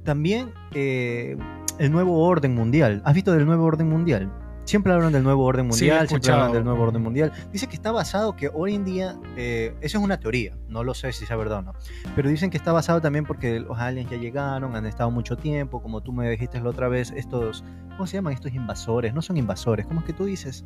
también 0.04 0.52
eh, 0.74 1.36
el 1.78 1.90
nuevo 1.90 2.26
orden 2.26 2.54
mundial. 2.54 3.02
¿Has 3.04 3.14
visto 3.14 3.32
del 3.32 3.46
nuevo 3.46 3.64
orden 3.64 3.88
mundial? 3.88 4.30
Siempre 4.70 4.92
hablan 4.92 5.12
del 5.12 5.24
nuevo 5.24 5.44
orden 5.44 5.66
mundial, 5.66 6.06
siempre 6.06 6.30
hablan 6.30 6.52
del 6.52 6.62
nuevo 6.62 6.84
orden 6.84 7.02
mundial. 7.02 7.32
Dice 7.52 7.66
que 7.66 7.74
está 7.74 7.90
basado 7.90 8.36
que 8.36 8.52
hoy 8.54 8.76
en 8.76 8.84
día, 8.84 9.18
eh, 9.36 9.74
eso 9.80 9.98
es 9.98 10.04
una 10.04 10.20
teoría, 10.20 10.56
no 10.68 10.84
lo 10.84 10.94
sé 10.94 11.12
si 11.12 11.26
sea 11.26 11.34
verdad 11.34 11.58
o 11.58 11.62
no, 11.62 11.74
pero 12.14 12.28
dicen 12.28 12.50
que 12.50 12.56
está 12.56 12.70
basado 12.70 13.00
también 13.00 13.24
porque 13.24 13.58
los 13.58 13.76
aliens 13.80 14.08
ya 14.08 14.16
llegaron, 14.16 14.76
han 14.76 14.86
estado 14.86 15.10
mucho 15.10 15.36
tiempo, 15.36 15.82
como 15.82 16.02
tú 16.02 16.12
me 16.12 16.30
dijiste 16.30 16.60
la 16.60 16.70
otra 16.70 16.86
vez, 16.86 17.10
estos, 17.16 17.64
¿cómo 17.96 18.06
se 18.06 18.18
llaman? 18.18 18.32
Estos 18.32 18.54
invasores, 18.54 19.12
no 19.12 19.22
son 19.22 19.38
invasores, 19.38 19.86
¿cómo 19.86 20.00
es 20.00 20.06
que 20.06 20.12
tú 20.12 20.24
dices? 20.24 20.64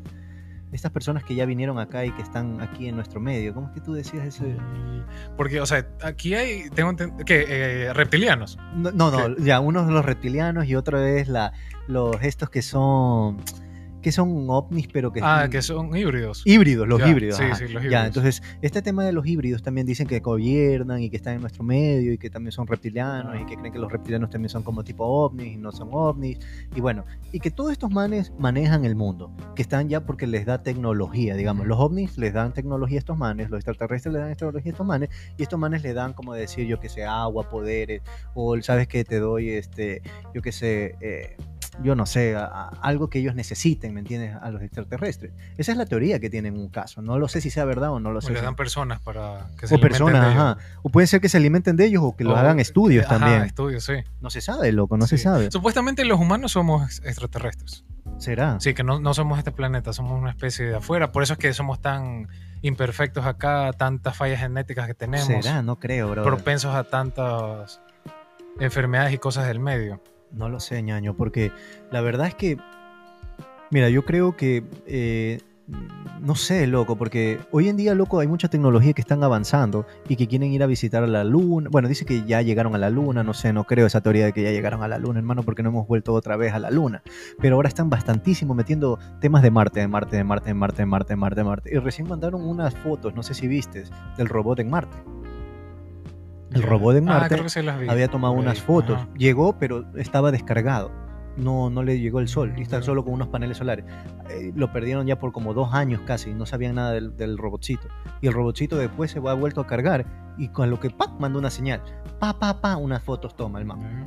estas 0.71 0.91
personas 0.91 1.23
que 1.23 1.37
ya 1.37 1.47
vinieron 1.47 1.79
acá 1.79 2.05
y 2.05 2.11
que 2.11 2.21
están 2.21 2.61
aquí 2.61 2.89
en 2.89 2.97
nuestro 2.97 3.21
medio. 3.21 3.55
¿Cómo 3.55 3.69
es 3.69 3.75
que 3.75 3.81
tú 3.81 3.93
decías 3.93 4.27
eso? 4.27 4.45
Porque, 5.37 5.61
o 5.61 5.67
sea, 5.67 5.87
aquí 6.03 6.35
hay, 6.35 6.69
tengo 6.71 6.97
que 7.25 7.47
eh, 7.49 7.93
reptilianos. 7.95 8.59
No, 8.75 8.91
no, 8.91 9.37
ya, 9.37 9.61
uno 9.61 9.83
es 9.83 9.87
los 9.87 10.05
reptilianos 10.05 10.67
y 10.67 10.75
otro 10.75 10.99
es 10.99 11.29
la, 11.29 11.53
los 11.87 12.21
estos 12.23 12.51
que 12.51 12.61
son 12.61 13.39
que 14.05 14.13
son 14.13 14.51
ovnis, 14.51 14.87
pero 14.93 15.11
que... 15.11 15.21
Ah, 15.23 15.49
que 15.51 15.63
son 15.63 15.97
híbridos. 15.97 16.43
Híbridos, 16.45 16.87
los 16.87 17.01
híbridos. 17.01 17.39
Sí, 17.39 17.45
sí, 17.55 17.63
los 17.63 17.83
híbridos. 17.83 17.91
Ya, 17.91 18.07
entonces, 18.07 18.43
este 18.61 18.83
tema 18.83 19.03
de 19.03 19.13
los 19.13 19.27
híbridos 19.27 19.63
también 19.63 19.87
dicen 19.87 20.07
que 20.07 20.21
gobiernan 20.21 21.01
y 21.01 21.09
que 21.09 21.17
están 21.17 21.37
en 21.37 21.41
nuestro 21.41 21.65
medio 21.65 22.13
y 22.13 22.19
que 22.19 22.29
también 22.29 22.53
son 22.53 22.67
reptilianos 22.67 23.35
y 23.41 23.47
que 23.47 23.57
creen 23.57 23.73
que 23.73 23.79
los 23.79 23.91
reptilianos 23.91 24.29
también 24.29 24.51
son 24.51 24.63
como 24.63 24.85
tipo 24.85 25.07
ovnis 25.07 25.55
y 25.55 25.57
no 25.57 25.73
son 25.73 25.89
ovnis. 25.93 26.39
Y 26.77 26.83
bueno, 26.83 27.07
y 27.33 27.41
que 27.41 27.51
todos 27.51 27.73
estos 27.73 27.91
manes 27.91 28.31
manejan 28.39 28.85
el 28.85 28.95
mundo, 28.95 29.35
que 29.57 29.63
están 29.63 29.89
ya 29.89 30.05
porque 30.05 30.27
les 30.27 30.45
da 30.45 30.63
tecnología, 30.63 31.35
digamos. 31.35 31.67
Los 31.67 31.79
ovnis 31.81 32.19
les 32.19 32.35
dan 32.35 32.53
tecnología 32.53 32.99
a 32.99 33.01
estos 33.01 33.17
manes, 33.17 33.49
los 33.49 33.61
extraterrestres 33.61 34.13
les 34.13 34.21
dan 34.23 34.37
tecnología 34.37 34.69
a 34.69 34.75
estos 34.75 34.87
manes 34.87 35.09
y 35.39 35.45
estos 35.45 35.59
manes 35.59 35.83
le 35.83 35.95
dan, 35.95 36.13
como 36.13 36.35
decir, 36.35 36.67
yo 36.67 36.79
que 36.79 36.91
sé, 36.91 37.05
agua, 37.05 37.49
poderes, 37.49 38.03
o 38.35 38.61
sabes 38.61 38.87
que 38.87 39.03
te 39.03 39.19
doy, 39.19 39.49
este, 39.49 40.03
yo 40.35 40.43
que 40.43 40.53
sé... 40.53 40.95
Eh, 41.01 41.39
yo 41.83 41.95
no 41.95 42.07
sé, 42.07 42.37
algo 42.81 43.11
que 43.11 43.19
ellos 43.19 43.35
necesiten, 43.35 43.95
¿me 43.95 44.01
entiendes? 44.01 44.37
A 44.41 44.51
los 44.51 44.63
extraterrestres. 44.63 45.33
Esa 45.57 45.73
es 45.73 45.79
la 45.79 45.87
teoría 45.87 46.21
que 46.21 46.31
tienen 46.31 46.57
un 46.57 46.69
caso. 46.69 47.03
No 47.03 47.19
lo 47.19 47.29
sé 47.29 47.41
si 47.41 47.51
sea 47.51 47.65
verdad 47.65 47.91
o 47.91 48.01
no 48.01 48.13
lo 48.13 48.21
sé. 48.21 48.33
O 48.33 48.35
le 48.35 48.43
dan 48.43 48.57
personas 48.57 49.01
para 49.01 49.49
que 49.59 49.67
se 49.67 49.75
o 49.75 49.81
personas, 49.81 50.25
ajá. 50.25 50.59
O 50.83 50.89
puede 50.89 51.07
ser 51.07 51.21
que 51.21 51.29
se 51.29 51.37
alimenten 51.37 51.77
de 51.77 51.87
ellos 51.87 52.03
o 52.05 52.17
que 52.17 52.25
lo 52.25 52.37
hagan 52.37 52.61
estudios 52.61 53.05
ajá, 53.07 53.19
también. 53.19 53.43
estudios, 53.43 53.85
sí. 53.85 53.95
No 54.21 54.31
se 54.31 54.41
sabe, 54.41 54.73
loco, 54.73 54.97
no 54.97 55.07
se 55.07 55.19
sabe. 55.19 55.51
Supuestamente 55.51 56.05
los 56.05 56.21
humanos 56.21 56.53
somos 56.53 57.01
extraterrestres. 57.05 57.85
¿Será? 58.19 58.61
Sí, 58.61 58.75
que 58.75 58.85
no, 58.85 59.01
no 59.01 59.15
somos 59.15 59.39
este 59.39 59.51
planeta, 59.51 59.93
somos 59.93 60.19
una 60.19 60.31
especie 60.31 60.67
de 60.67 60.77
afuera. 60.77 61.11
Por 61.11 61.23
eso 61.23 61.33
es 61.33 61.39
que 61.39 61.53
somos 61.53 61.81
tan 61.81 62.29
imperfectos 62.63 63.27
acá, 63.27 63.73
tantas 63.73 64.17
fallas 64.17 64.41
genéticas 64.41 64.87
que 64.87 64.95
tenemos. 64.95 65.27
¿Será? 65.27 65.63
No 65.63 65.79
creo, 65.81 66.11
bro. 66.11 66.23
Propensos 66.23 66.75
a 66.75 66.85
tantas 66.85 67.81
enfermedades 68.61 69.13
y 69.13 69.19
cosas 69.19 69.47
del 69.47 69.59
medio. 69.59 70.01
No 70.37 70.49
lo 70.49 70.61
sé, 70.61 70.83
ñaño, 70.83 71.17
porque 71.17 71.53
la 71.91 72.01
verdad 72.01 72.27
es 72.27 72.35
que, 72.35 72.57
mira, 73.71 73.89
yo 73.89 74.05
creo 74.05 74.37
que, 74.37 74.65
eh, 74.87 75.41
no 76.21 76.35
sé, 76.35 76.67
loco, 76.67 76.97
porque 76.97 77.39
hoy 77.53 77.69
en 77.69 77.77
día, 77.77 77.95
loco, 77.95 78.19
hay 78.19 78.27
mucha 78.27 78.49
tecnología 78.49 78.93
que 78.93 79.01
están 79.01 79.23
avanzando 79.23 79.87
y 80.09 80.17
que 80.17 80.27
quieren 80.27 80.53
ir 80.53 80.63
a 80.63 80.67
visitar 80.67 81.05
a 81.05 81.07
la 81.07 81.25
luna. 81.25 81.69
Bueno, 81.71 81.89
dice 81.89 82.05
que 82.05 82.25
ya 82.25 82.43
llegaron 82.43 82.75
a 82.75 82.79
la 82.79 82.91
luna, 82.91 83.23
no 83.23 83.33
sé, 83.33 83.53
no 83.53 83.65
creo 83.65 83.87
esa 83.87 84.01
teoría 84.01 84.27
de 84.27 84.33
que 84.33 84.43
ya 84.43 84.51
llegaron 84.51 84.83
a 84.83 84.89
la 84.89 84.99
luna, 84.99 85.21
hermano, 85.21 85.43
porque 85.43 85.63
no 85.63 85.71
hemos 85.71 85.87
vuelto 85.87 86.13
otra 86.13 86.37
vez 86.37 86.53
a 86.53 86.59
la 86.59 86.71
luna. 86.71 87.03
Pero 87.41 87.57
ahora 87.57 87.69
están 87.69 87.89
bastantísimo 87.89 88.55
metiendo 88.55 88.99
temas 89.21 89.43
de 89.43 89.51
Marte, 89.51 89.81
de 89.81 89.89
Marte, 89.89 90.17
de 90.17 90.25
Marte, 90.25 90.49
de 90.49 90.55
Marte, 90.55 90.79
de 90.79 90.87
Marte, 90.87 91.13
de 91.13 91.17
Marte, 91.17 91.41
de 91.41 91.45
Marte. 91.45 91.71
Y 91.75 91.79
recién 91.79 92.09
mandaron 92.09 92.45
unas 92.45 92.75
fotos, 92.75 93.15
no 93.15 93.23
sé 93.23 93.35
si 93.35 93.47
viste, 93.47 93.85
del 94.17 94.29
robot 94.29 94.59
en 94.61 94.71
Marte. 94.71 94.97
El 96.55 96.63
robot 96.63 96.97
en 96.97 97.09
ah, 97.09 97.19
Marte 97.21 97.37
había 97.89 98.09
tomado 98.09 98.35
unas 98.35 98.61
fotos. 98.61 98.99
Llegó, 99.17 99.59
pero 99.59 99.85
estaba 99.97 100.31
descargado. 100.31 100.93
No, 101.37 101.69
no 101.69 101.83
le 101.83 101.99
llegó 101.99 102.21
el 102.21 102.29
sol. 102.29 102.55
Y 102.57 102.63
está 102.63 102.81
solo 102.81 103.05
con 103.05 103.15
unos 103.15 103.29
paneles 103.29 103.57
solares. 103.57 103.85
Eh, 104.31 104.53
lo 104.55 104.73
perdieron 104.73 105.07
ya 105.07 105.19
por 105.19 105.33
como 105.33 105.53
dos 105.53 105.75
años 105.75 106.01
casi. 106.07 106.33
No 106.33 106.47
sabían 106.47 106.77
nada 106.77 106.93
del, 106.93 107.39
robotcito. 107.39 107.89
Y 108.21 108.29
el 108.29 108.33
robotcito 108.33 108.77
después 108.77 109.11
se 109.11 109.19
ha 109.19 109.35
vuelto 109.35 109.61
a 109.61 109.67
cargar. 109.67 110.07
Y 110.39 110.49
con 110.49 110.71
lo 110.71 110.79
que 110.79 110.91
¡pa! 110.91 111.09
mandó 111.19 111.41
una 111.41 111.51
señal. 111.51 111.83
Pa, 112.21 112.39
pa, 112.39 112.61
pa, 112.61 112.77
unas 112.77 113.03
fotos 113.03 113.37
toma 113.37 113.59
el 113.59 113.65
man. 113.65 114.07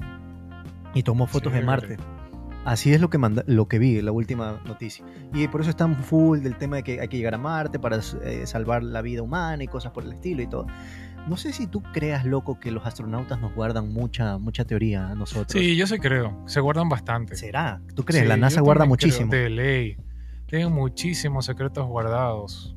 Y 0.93 1.03
tomó 1.03 1.27
fotos 1.27 1.51
de 1.51 1.61
Marte. 1.61 1.97
Así 2.63 2.93
es 2.93 2.99
lo 2.99 3.09
que, 3.09 3.17
manda, 3.17 3.43
lo 3.47 3.69
que 3.69 3.79
vi, 3.79 4.01
la 4.01 4.11
última 4.11 4.59
noticia. 4.65 5.05
Y 5.33 5.47
por 5.47 5.61
eso 5.61 5.69
están 5.69 5.95
full 5.95 6.39
del 6.39 6.57
tema 6.57 6.77
de 6.77 6.83
que 6.83 6.99
hay 6.99 7.07
que 7.07 7.15
llegar 7.15 7.33
a 7.35 7.37
Marte 7.37 7.79
para 7.79 7.99
eh, 8.23 8.45
salvar 8.45 8.83
la 8.83 9.01
vida 9.01 9.21
humana 9.21 9.63
y 9.63 9.67
cosas 9.67 9.93
por 9.93 10.03
el 10.03 10.11
estilo 10.11 10.41
y 10.41 10.47
todo. 10.47 10.67
No 11.27 11.35
sé 11.35 11.51
si 11.51 11.67
tú 11.67 11.83
creas, 11.93 12.25
loco, 12.25 12.59
que 12.59 12.71
los 12.71 12.85
astronautas 12.85 13.41
nos 13.41 13.53
guardan 13.53 13.91
mucha, 13.91 14.37
mucha 14.37 14.63
teoría 14.63 15.09
a 15.09 15.15
nosotros. 15.15 15.51
Sí, 15.51 15.75
yo 15.75 15.85
sí 15.85 15.99
creo. 15.99 16.41
Se 16.47 16.61
guardan 16.61 16.87
bastante. 16.87 17.35
¿Será? 17.35 17.81
¿Tú 17.95 18.05
crees? 18.05 18.25
la 18.27 18.37
NASA 18.37 18.61
guarda 18.61 18.85
muchísimo. 18.85 19.29
de 19.31 19.49
ley. 19.49 19.97
Tienen 20.45 20.71
muchísimos 20.71 21.45
secretos 21.45 21.85
guardados. 21.85 22.75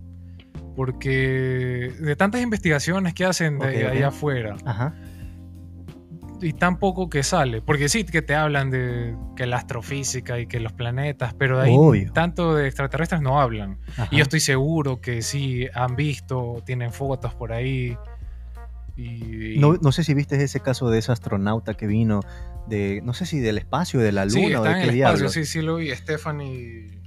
Porque 0.75 1.93
de 2.01 2.17
tantas 2.17 2.41
investigaciones 2.43 3.15
que 3.15 3.25
hacen 3.25 3.59
de 3.59 3.87
allá 3.87 4.09
afuera. 4.09 4.57
Ajá. 4.65 4.95
Y 6.43 6.55
tan 6.55 6.79
poco 6.79 7.09
que 7.09 7.23
sale. 7.23 7.61
Porque 7.61 7.89
sí 7.89 8.05
que 8.05 8.23
te 8.23 8.35
hablan 8.35 8.71
de 8.71 9.15
que 9.37 9.47
la 9.47 9.59
astrofísica 9.59 10.41
y 10.41 10.47
que 10.47 10.59
los 10.59 10.73
planetas, 10.73 11.35
pero 11.35 11.59
de 11.59 11.69
ahí 11.69 12.07
tanto 12.13 12.55
de 12.55 12.67
extraterrestres 12.67 13.21
no 13.21 13.41
hablan. 13.41 13.79
Y 14.11 14.17
yo 14.17 14.23
estoy 14.23 14.41
seguro 14.41 15.01
que 15.01 15.23
sí 15.23 15.69
han 15.75 15.95
visto, 15.95 16.63
tienen 16.65 16.93
fotos 16.93 17.35
por 17.35 17.53
ahí. 17.53 17.97
No, 19.57 19.93
sé 19.93 20.05
si 20.05 20.15
viste 20.15 20.43
ese 20.43 20.61
caso 20.61 20.91
de 20.91 20.99
ese 20.99 21.13
astronauta 21.13 21.75
que 21.75 21.87
vino 21.87 22.21
de, 22.69 23.01
no 23.05 23.15
sé 23.15 23.27
si 23.27 23.41
del 23.41 23.59
espacio, 23.59 24.01
de 24.01 24.13
la 24.13 24.25
luna 24.25 24.61
o 24.61 24.65
de 24.65 24.83
qué 24.83 24.93
diablo. 24.93 25.29
Sí, 25.29 25.45
sí 25.45 25.61
lo 25.61 25.77
vi, 25.77 25.95
Stephanie, 25.95 27.01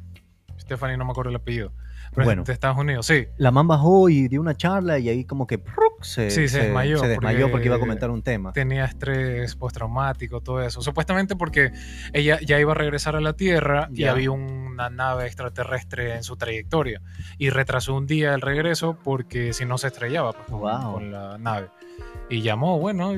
Stephanie 0.59 0.97
no 0.97 1.05
me 1.05 1.11
acuerdo 1.11 1.29
el 1.29 1.35
apellido. 1.35 1.73
Bueno, 2.15 2.43
de 2.43 2.53
Estados 2.53 2.77
Unidos, 2.77 3.05
sí. 3.05 3.27
La 3.37 3.51
man 3.51 3.67
bajó 3.67 4.09
y 4.09 4.27
dio 4.27 4.41
una 4.41 4.55
charla 4.55 4.99
y 4.99 5.09
ahí 5.09 5.25
como 5.25 5.47
que 5.47 5.57
se, 6.01 6.29
se, 6.29 6.41
desmayó. 6.41 6.99
Se 6.99 7.07
desmayó 7.07 7.49
porque, 7.49 7.67
iba 7.67 7.75
a 7.75 7.79
comentar 7.79 8.11
un 8.11 8.21
tema. 8.21 8.53
Tenía 8.53 8.85
estrés 8.85 9.55
postraumático, 9.55 10.41
todo 10.41 10.61
eso. 10.61 10.81
Supuestamente 10.81 11.35
porque 11.35 11.71
ella 12.11 12.39
ya 12.45 12.59
iba 12.59 12.71
a 12.71 12.75
regresar 12.75 13.15
a 13.15 13.21
la 13.21 13.33
Tierra 13.33 13.89
y 13.93 14.05
había 14.05 14.31
una 14.31 14.89
nave 14.89 15.25
extraterrestre 15.25 16.15
en 16.15 16.23
su 16.23 16.35
trayectoria. 16.35 17.01
Y 17.37 17.49
retrasó 17.49 17.95
un 17.95 18.05
día 18.05 18.33
el 18.33 18.41
regreso 18.41 18.97
porque 19.03 19.53
si 19.53 19.65
no 19.65 19.77
se 19.77 19.87
estrellaba 19.87 20.33
pues, 20.33 20.49
con 20.49 21.11
la 21.11 21.37
nave 21.37 21.69
y 22.29 22.41
llamó, 22.41 22.79
bueno, 22.79 23.11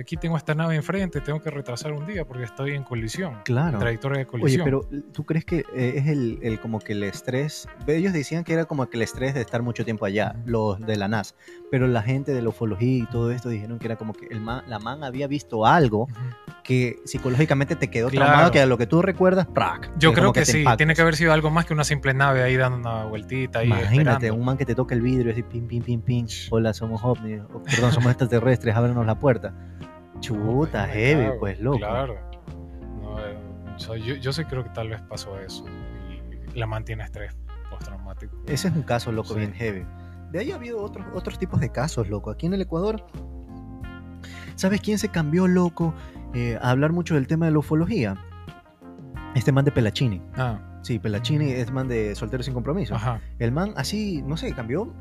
aquí 0.00 0.16
tengo 0.16 0.36
esta 0.36 0.54
nave 0.54 0.76
enfrente, 0.76 1.20
tengo 1.20 1.40
que 1.40 1.50
retrasar 1.50 1.92
un 1.92 2.06
día 2.06 2.24
porque 2.24 2.44
estoy 2.44 2.74
en 2.74 2.82
colisión. 2.82 3.38
Claro. 3.44 3.78
Trayectoria 3.78 4.18
de 4.18 4.26
colisión. 4.26 4.62
Oye, 4.62 4.64
pero 4.64 5.02
¿tú 5.12 5.24
crees 5.24 5.44
que 5.44 5.58
eh, 5.74 5.94
es 5.96 6.06
el, 6.08 6.38
el, 6.42 6.58
como 6.58 6.80
que 6.80 6.92
el 6.94 7.02
estrés? 7.04 7.68
Ellos 7.86 8.12
decían 8.12 8.44
que 8.44 8.54
era 8.54 8.64
como 8.64 8.88
que 8.88 8.96
el 8.96 9.02
estrés 9.02 9.34
de 9.34 9.42
estar 9.42 9.62
mucho 9.62 9.84
tiempo 9.84 10.04
allá, 10.04 10.34
los 10.46 10.80
de 10.80 10.96
la 10.96 11.06
NASA, 11.06 11.34
pero 11.70 11.86
la 11.86 12.02
gente 12.02 12.32
de 12.34 12.42
la 12.42 12.48
ufología 12.48 13.04
y 13.04 13.06
todo 13.06 13.30
esto 13.30 13.48
dijeron 13.50 13.78
que 13.78 13.86
era 13.86 13.96
como 13.96 14.12
que 14.14 14.26
el 14.30 14.44
la 14.44 14.78
man 14.78 15.04
había 15.04 15.26
visto 15.26 15.66
algo 15.66 16.08
que 16.66 16.98
psicológicamente 17.04 17.76
te 17.76 17.88
quedó 17.88 18.10
traumado, 18.10 18.50
que 18.50 18.60
a 18.60 18.66
lo 18.66 18.76
que 18.76 18.86
tú 18.86 19.00
recuerdas, 19.00 19.46
¡prac! 19.46 19.92
Yo 19.98 20.12
creo 20.12 20.32
que, 20.32 20.44
sí, 20.44 20.64
tiene 20.76 20.94
que 20.94 21.02
haber 21.02 21.14
sido 21.14 21.32
algo 21.32 21.50
más 21.50 21.64
que 21.64 21.72
una 21.72 21.84
simple 21.84 22.12
nave 22.12 22.42
ahí 22.42 22.56
dando 22.56 22.78
una 22.78 23.04
vueltita. 23.04 23.60
Ahí 23.60 23.68
Imagínate, 23.68 24.32
un 24.32 24.44
man 24.44 24.56
que 24.56 24.66
te 24.66 24.74
toca 24.74 24.94
el 24.94 25.00
vidrio 25.00 25.28
y 25.28 25.32
así, 25.32 25.42
pim, 25.44 25.68
pim, 25.68 25.82
pim, 25.82 26.00
pim, 26.00 26.26
hola, 26.50 26.74
somos 26.74 27.02
ovnis, 27.04 27.40
perdón, 27.64 27.92
somos 27.92 28.10
extraterrestres, 28.16 28.74
ábrenos 28.74 29.06
la 29.06 29.18
puerta. 29.18 29.54
Chuta, 30.20 30.86
heavy, 30.86 31.38
pues, 31.38 31.60
loco. 31.60 31.78
Claro. 31.78 32.16
Eh, 33.18 33.38
yo, 33.78 34.14
yo 34.16 34.32
sí 34.32 34.44
creo 34.44 34.64
que 34.64 34.70
tal 34.70 34.88
vez 34.88 35.02
pasó 35.02 35.38
eso 35.38 35.64
y 36.54 36.58
la 36.58 36.66
mantiene 36.66 37.04
estrés 37.04 37.36
postraumático. 37.70 38.34
Ese 38.46 38.68
es 38.68 38.74
un 38.74 38.82
caso, 38.82 39.12
loco, 39.12 39.34
bien 39.34 39.52
heavy. 39.52 39.84
De 40.32 40.40
ahí 40.40 40.50
ha 40.50 40.56
habido 40.56 40.82
otros, 40.82 41.06
otros 41.14 41.38
tipos 41.38 41.60
de 41.60 41.70
casos, 41.70 42.08
loco. 42.08 42.30
Aquí 42.30 42.46
en 42.46 42.54
el 42.54 42.62
Ecuador, 42.62 43.06
¿sabes 44.54 44.80
quién 44.80 44.98
se 44.98 45.08
cambió, 45.10 45.46
loco? 45.46 45.94
Eh, 46.34 46.58
a 46.60 46.70
hablar 46.70 46.92
mucho 46.92 47.14
del 47.14 47.26
tema 47.26 47.46
de 47.46 47.52
la 47.52 47.58
ufología. 47.58 48.16
Este 49.34 49.52
man 49.52 49.64
de 49.66 49.72
Pelachini. 49.72 50.22
Ah. 50.36 50.58
Sí, 50.82 50.98
Pelachini 50.98 51.50
es 51.50 51.70
man 51.70 51.88
de 51.88 52.14
Soltero 52.14 52.42
sin 52.42 52.54
Compromiso. 52.54 52.96
El 53.38 53.52
man 53.52 53.74
así, 53.76 54.22
no 54.22 54.36
sé, 54.36 54.52
cambió 54.52 54.92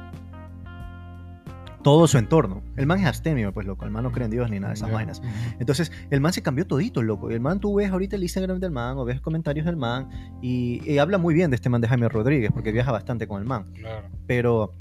todo 1.85 2.07
su 2.07 2.17
entorno. 2.17 2.63
El 2.77 2.87
man 2.87 2.99
es 2.99 3.05
abstemio, 3.05 3.53
pues 3.53 3.67
loco. 3.67 3.85
El 3.85 3.91
man 3.91 4.01
no 4.01 4.11
cree 4.11 4.25
en 4.25 4.31
Dios 4.31 4.49
ni 4.49 4.59
nada 4.59 4.69
de 4.69 4.73
esas 4.73 4.91
vainas. 4.91 5.21
Entonces, 5.59 5.91
el 6.09 6.19
man 6.19 6.33
se 6.33 6.41
cambió 6.41 6.65
todito, 6.65 7.03
loco. 7.03 7.29
El 7.29 7.41
man, 7.41 7.59
tú 7.59 7.75
ves 7.75 7.91
ahorita 7.91 8.15
el 8.15 8.23
Instagram 8.23 8.59
del 8.59 8.71
man 8.71 8.97
o 8.97 9.05
ves 9.05 9.21
comentarios 9.21 9.67
del 9.67 9.77
man 9.77 10.09
y, 10.41 10.97
habla 10.97 11.19
muy 11.19 11.35
bien 11.35 11.51
de 11.51 11.55
este 11.57 11.69
man 11.69 11.81
de 11.81 11.87
Jaime 11.87 12.09
Rodríguez 12.09 12.49
porque 12.51 12.71
viaja 12.71 12.91
bastante 12.91 13.27
con 13.27 13.39
el 13.39 13.47
man. 13.47 13.71
Claro. 13.75 14.07
Pero 14.25 14.73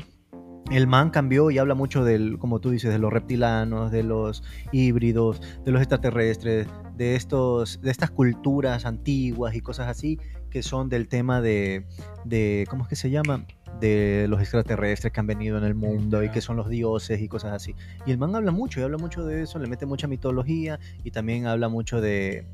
el 0.71 0.87
man 0.87 1.11
cambió 1.11 1.51
y 1.51 1.59
habla 1.59 1.75
mucho 1.75 2.05
del, 2.05 2.39
como 2.39 2.59
tú 2.59 2.71
dices, 2.71 2.91
de 2.91 2.99
los 2.99 3.13
reptilanos, 3.13 3.93
de 3.93 4.03
los 4.03 4.43
híbridos, 4.73 5.43
de 5.63 5.73
los 5.73 5.83
extraterrestres, 5.83 6.69
de 6.97 7.17
estos, 7.17 7.83
de 7.83 7.91
estas 7.91 8.13
culturas 8.13 8.87
antiguas 8.87 9.55
y 9.55 9.61
cosas 9.61 9.89
así 9.89 10.19
que 10.49 10.63
son 10.63 10.89
del 10.89 11.09
tema 11.09 11.43
de, 11.43 11.85
de 12.25 12.67
¿cómo 12.71 12.85
es 12.85 12.89
que 12.89 12.97
se 12.97 13.11
llama? 13.11 13.45
De 13.85 14.27
los 14.29 14.41
extraterrestres 14.41 15.13
que 15.13 15.21
han 15.21 15.27
venido 15.27 15.59
en 15.59 15.65
el 15.65 15.75
mundo 15.75 16.23
y 16.23 16.31
que 16.31 16.41
son 16.41 16.57
los 16.57 16.69
dioses 16.69 17.21
y 17.21 17.29
cosas 17.29 17.53
así. 17.53 17.75
Y 18.07 18.13
el 18.13 18.19
man 18.19 18.35
habla 18.35 18.51
mucho, 18.51 18.81
y 18.81 18.83
habla 18.83 18.97
mucho 18.97 19.27
de 19.27 19.43
eso, 19.43 19.59
le 19.59 19.67
mete 19.67 19.85
mucha 19.85 20.07
mitología 20.07 20.81
y 21.03 21.11
también 21.11 21.47
habla 21.47 21.69
mucho 21.69 22.01
de, 22.01 22.47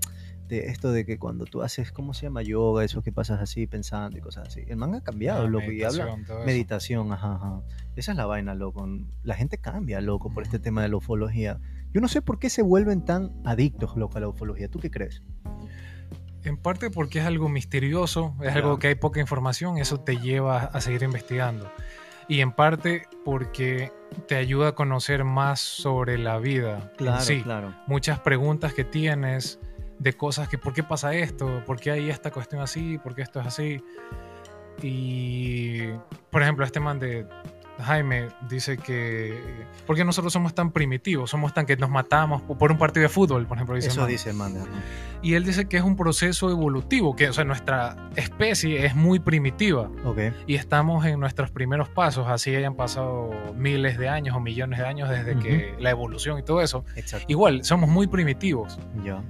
de 0.49 0.66
esto 0.66 0.90
de 0.90 1.07
que 1.07 1.19
cuando 1.19 1.45
tú 1.45 1.62
haces, 1.62 1.93
¿cómo 1.93 2.14
se 2.14 2.27
llama? 2.27 2.43
Yoga, 2.43 2.85
eso 2.85 3.03
que 3.03 3.12
pasas 3.12 3.40
así 3.40 3.69
pensando 3.69 4.19
y 4.19 4.21
cosas 4.21 4.49
así. 4.49 4.62
El 4.66 4.77
man 4.77 4.95
ha 4.95 5.03
cambiado, 5.03 5.47
loco, 5.49 5.71
y 5.71 5.85
habla 5.85 6.16
meditación, 6.45 7.12
ajá, 7.12 7.37
ajá. 7.37 7.62
Esa 7.95 8.11
es 8.11 8.16
la 8.16 8.27
vaina, 8.27 8.55
loco. 8.55 8.88
La 9.23 9.37
gente 9.37 9.59
cambia, 9.59 10.01
loco, 10.01 10.33
por 10.33 10.43
este 10.43 10.59
tema 10.59 10.83
de 10.83 10.88
la 10.88 10.97
ufología. 10.97 11.61
Yo 11.93 12.01
no 12.01 12.09
sé 12.09 12.23
por 12.23 12.40
qué 12.40 12.51
se 12.51 12.62
vuelven 12.62 13.05
tan 13.05 13.33
adictos, 13.45 13.97
loco, 13.97 14.19
a 14.19 14.21
la 14.21 14.29
ufología. 14.29 14.69
¿Tú 14.69 14.81
qué 14.81 14.90
crees? 14.90 15.23
En 16.44 16.57
parte 16.57 16.90
porque 16.90 17.18
es 17.18 17.26
algo 17.26 17.48
misterioso, 17.48 18.35
es 18.42 18.55
algo 18.55 18.79
que 18.79 18.88
hay 18.88 18.94
poca 18.94 19.20
información, 19.20 19.79
eso 19.79 20.00
te 20.00 20.16
lleva 20.16 20.64
a 20.64 20.81
seguir 20.81 21.03
investigando. 21.03 21.70
Y 22.29 22.40
en 22.40 22.53
parte 22.53 23.09
porque 23.24 23.92
te 24.29 24.37
ayuda 24.37 24.68
a 24.68 24.72
conocer 24.72 25.24
más 25.24 25.61
sobre 25.61 26.16
la 26.16 26.38
vida. 26.38 26.92
Claro, 26.96 27.20
sí. 27.20 27.42
claro. 27.42 27.74
Muchas 27.87 28.20
preguntas 28.20 28.72
que 28.72 28.85
tienes 28.85 29.59
de 29.98 30.14
cosas 30.14 30.48
que, 30.48 30.57
¿por 30.57 30.72
qué 30.72 30.83
pasa 30.83 31.14
esto? 31.14 31.62
¿Por 31.66 31.79
qué 31.79 31.90
hay 31.90 32.09
esta 32.09 32.31
cuestión 32.31 32.62
así? 32.62 32.98
¿Por 32.98 33.14
qué 33.14 33.22
esto 33.22 33.40
es 33.40 33.46
así? 33.46 33.85
Y, 34.83 35.88
por 36.31 36.42
ejemplo, 36.42 36.64
este 36.64 36.81
man 36.81 36.98
de 36.98 37.26
Jaime 37.83 38.29
dice 38.49 38.77
que 38.77 39.38
¿por 39.87 39.97
qué 39.97 40.05
nosotros 40.05 40.33
somos 40.33 40.55
tan 40.55 40.71
primitivos? 40.71 41.31
Somos 41.31 41.55
tan 41.55 41.66
que 41.66 41.77
nos 41.77 41.90
matamos 41.90 42.43
por 42.43 42.73
un 42.73 42.79
partido 42.79 43.03
de 43.03 43.09
fútbol, 43.09 43.47
por 43.47 43.57
ejemplo. 43.57 43.77
Eso 43.77 44.07
dice 44.07 44.31
el 44.31 44.37
man. 44.37 44.55
Y 45.23 45.35
él 45.35 45.45
dice 45.45 45.69
que 45.69 45.77
es 45.77 45.83
un 45.83 45.97
proceso 45.97 46.51
evolutivo, 46.51 47.14
que 47.14 47.29
o 47.29 47.33
sea, 47.33 47.45
nuestra 47.45 47.97
especie 48.16 48.87
es 48.87 48.95
muy 48.95 49.19
primitiva. 49.19 49.90
Okay. 50.05 50.33
Y 50.47 50.55
estamos 50.55 51.05
en 51.05 51.21
nuestros 51.21 51.51
primeros 51.51 51.88
pasos, 51.88 52.27
así 52.29 52.55
hayan 52.55 52.75
pasado 52.75 53.31
miles 53.57 53.99
de 53.99 54.09
años 54.09 54.37
o 54.37 54.40
millones 54.40 54.79
de 54.79 54.87
años 54.87 55.09
desde 55.09 55.38
que 55.38 55.75
la 55.79 55.90
evolución 55.90 56.38
y 56.38 56.43
todo 56.43 56.62
eso. 56.62 56.85
Igual, 57.29 57.64
somos 57.64 57.88
muy 57.88 58.07
primitivos. 58.07 58.79
Ya. 59.05 59.23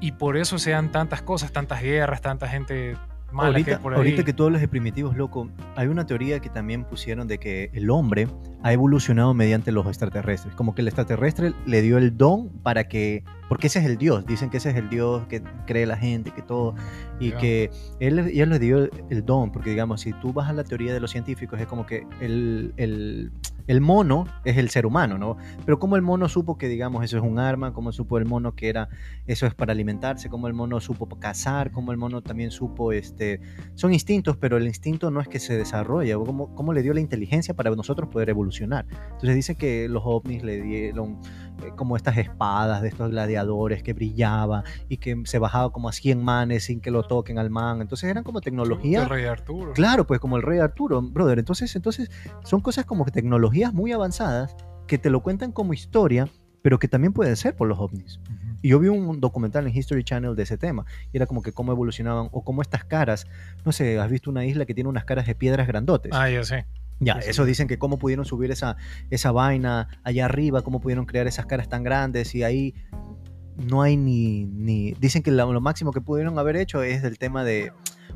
Y 0.00 0.12
por 0.12 0.36
eso 0.36 0.58
se 0.58 0.70
dan 0.70 0.92
tantas 0.92 1.22
cosas, 1.22 1.52
tantas 1.52 1.82
guerras, 1.82 2.20
tanta 2.20 2.48
gente 2.48 2.96
ahorita, 3.36 3.78
que 3.78 3.88
ahorita 3.88 4.24
que 4.24 4.32
tú 4.32 4.44
hablas 4.44 4.60
de 4.60 4.68
primitivos, 4.68 5.16
loco, 5.16 5.48
hay 5.76 5.88
una 5.88 6.06
teoría 6.06 6.40
que 6.40 6.48
también 6.48 6.84
pusieron 6.84 7.28
de 7.28 7.38
que 7.38 7.70
el 7.72 7.90
hombre 7.90 8.28
ha 8.62 8.72
evolucionado 8.72 9.34
mediante 9.34 9.72
los 9.72 9.86
extraterrestres. 9.86 10.54
Como 10.54 10.74
que 10.74 10.82
el 10.82 10.88
extraterrestre 10.88 11.52
le 11.66 11.82
dio 11.82 11.98
el 11.98 12.16
don 12.16 12.48
para 12.62 12.88
que. 12.88 13.24
Porque 13.48 13.66
ese 13.66 13.78
es 13.78 13.84
el 13.86 13.96
Dios. 13.96 14.26
Dicen 14.26 14.50
que 14.50 14.56
ese 14.56 14.70
es 14.70 14.76
el 14.76 14.88
Dios 14.88 15.26
que 15.28 15.42
cree 15.66 15.86
la 15.86 15.96
gente, 15.96 16.30
que 16.30 16.42
todo. 16.42 16.74
Y 17.20 17.32
que 17.32 17.70
él, 18.00 18.18
él 18.18 18.48
le 18.50 18.58
dio 18.58 18.90
el 19.10 19.24
don. 19.24 19.52
Porque, 19.52 19.70
digamos, 19.70 20.02
si 20.02 20.12
tú 20.14 20.32
vas 20.32 20.48
a 20.48 20.52
la 20.52 20.64
teoría 20.64 20.92
de 20.92 21.00
los 21.00 21.10
científicos, 21.10 21.60
es 21.60 21.66
como 21.66 21.86
que 21.86 22.06
el, 22.20 22.72
el 22.76 23.32
el 23.66 23.80
mono 23.80 24.26
es 24.44 24.56
el 24.56 24.68
ser 24.70 24.86
humano, 24.86 25.18
¿no? 25.18 25.36
Pero 25.64 25.78
cómo 25.78 25.96
el 25.96 26.02
mono 26.02 26.28
supo 26.28 26.58
que, 26.58 26.68
digamos, 26.68 27.04
eso 27.04 27.16
es 27.16 27.22
un 27.22 27.38
arma, 27.38 27.72
cómo 27.72 27.92
supo 27.92 28.18
el 28.18 28.26
mono 28.26 28.54
que 28.54 28.68
era, 28.68 28.88
eso 29.26 29.46
es 29.46 29.54
para 29.54 29.72
alimentarse, 29.72 30.28
cómo 30.28 30.48
el 30.48 30.54
mono 30.54 30.80
supo 30.80 31.06
cazar, 31.18 31.70
cómo 31.70 31.92
el 31.92 31.98
mono 31.98 32.22
también 32.22 32.50
supo, 32.50 32.92
este, 32.92 33.40
son 33.74 33.92
instintos, 33.92 34.36
pero 34.36 34.56
el 34.56 34.66
instinto 34.66 35.10
no 35.10 35.20
es 35.20 35.28
que 35.28 35.38
se 35.38 35.56
desarrolla, 35.56 36.16
cómo, 36.16 36.54
cómo 36.54 36.72
le 36.72 36.82
dio 36.82 36.92
la 36.92 37.00
inteligencia 37.00 37.54
para 37.54 37.70
nosotros 37.70 38.08
poder 38.10 38.30
evolucionar. 38.30 38.86
Entonces 38.90 39.34
dice 39.34 39.54
que 39.54 39.88
los 39.88 40.02
ovnis 40.04 40.42
le 40.42 40.60
dieron 40.60 41.18
eh, 41.62 41.72
como 41.76 41.96
estas 41.96 42.16
espadas 42.18 42.82
de 42.82 42.88
estos 42.88 43.10
gladiadores 43.10 43.82
que 43.82 43.92
brillaba 43.92 44.64
y 44.88 44.96
que 44.96 45.22
se 45.24 45.38
bajaba 45.38 45.70
como 45.70 45.88
a 45.88 45.92
100 45.92 46.22
manes 46.22 46.64
sin 46.64 46.80
que 46.80 46.90
lo 46.90 47.02
toquen 47.04 47.38
al 47.38 47.50
man. 47.50 47.80
Entonces 47.80 48.10
eran 48.10 48.24
como 48.24 48.40
tecnología. 48.40 49.02
El 49.02 49.08
rey 49.08 49.24
Arturo. 49.24 49.72
Claro, 49.72 50.06
pues 50.06 50.20
como 50.20 50.36
el 50.36 50.42
rey 50.42 50.58
Arturo, 50.58 51.00
brother. 51.02 51.38
Entonces, 51.38 51.74
entonces 51.76 52.10
son 52.44 52.60
cosas 52.60 52.84
como 52.86 53.04
tecnologías 53.04 53.72
muy 53.72 53.92
avanzadas 53.92 54.56
que 54.86 54.98
te 54.98 55.10
lo 55.10 55.22
cuentan 55.22 55.52
como 55.52 55.72
historia, 55.72 56.28
pero 56.62 56.78
que 56.78 56.88
también 56.88 57.12
pueden 57.12 57.36
ser 57.36 57.56
por 57.56 57.68
los 57.68 57.78
ovnis. 57.78 58.20
Y 58.62 58.68
yo 58.68 58.78
vi 58.78 58.88
un 58.88 59.20
documental 59.20 59.66
en 59.66 59.76
History 59.76 60.04
Channel 60.04 60.34
de 60.34 60.42
ese 60.42 60.56
tema. 60.56 60.86
Y 61.12 61.18
era 61.18 61.26
como 61.26 61.42
que 61.42 61.52
cómo 61.52 61.72
evolucionaban 61.72 62.28
o 62.32 62.42
cómo 62.42 62.62
estas 62.62 62.84
caras. 62.84 63.26
No 63.64 63.72
sé, 63.72 63.98
has 63.98 64.10
visto 64.10 64.30
una 64.30 64.46
isla 64.46 64.64
que 64.64 64.74
tiene 64.74 64.88
unas 64.88 65.04
caras 65.04 65.26
de 65.26 65.34
piedras 65.34 65.66
grandotes. 65.66 66.12
Ah, 66.14 66.30
ya 66.30 66.42
sé. 66.44 66.66
Ya, 67.00 67.14
eso 67.14 67.44
dicen 67.44 67.68
que 67.68 67.78
cómo 67.78 67.98
pudieron 67.98 68.24
subir 68.24 68.50
esa, 68.50 68.76
esa 69.10 69.32
vaina 69.32 69.88
allá 70.04 70.26
arriba, 70.26 70.62
cómo 70.62 70.80
pudieron 70.80 71.06
crear 71.06 71.26
esas 71.26 71.46
caras 71.46 71.68
tan 71.68 71.82
grandes 71.82 72.34
y 72.34 72.42
ahí 72.42 72.74
no 73.56 73.82
hay 73.82 73.96
ni... 73.96 74.44
ni 74.44 74.92
dicen 74.92 75.22
que 75.22 75.30
lo, 75.30 75.60
máximo 75.60 75.92
que 75.92 76.00
pudieron 76.00 76.38
haber 76.38 76.56
hecho 76.56 76.82
es 76.82 77.02
el 77.04 77.18
tema 77.18 77.44
de 77.44 77.72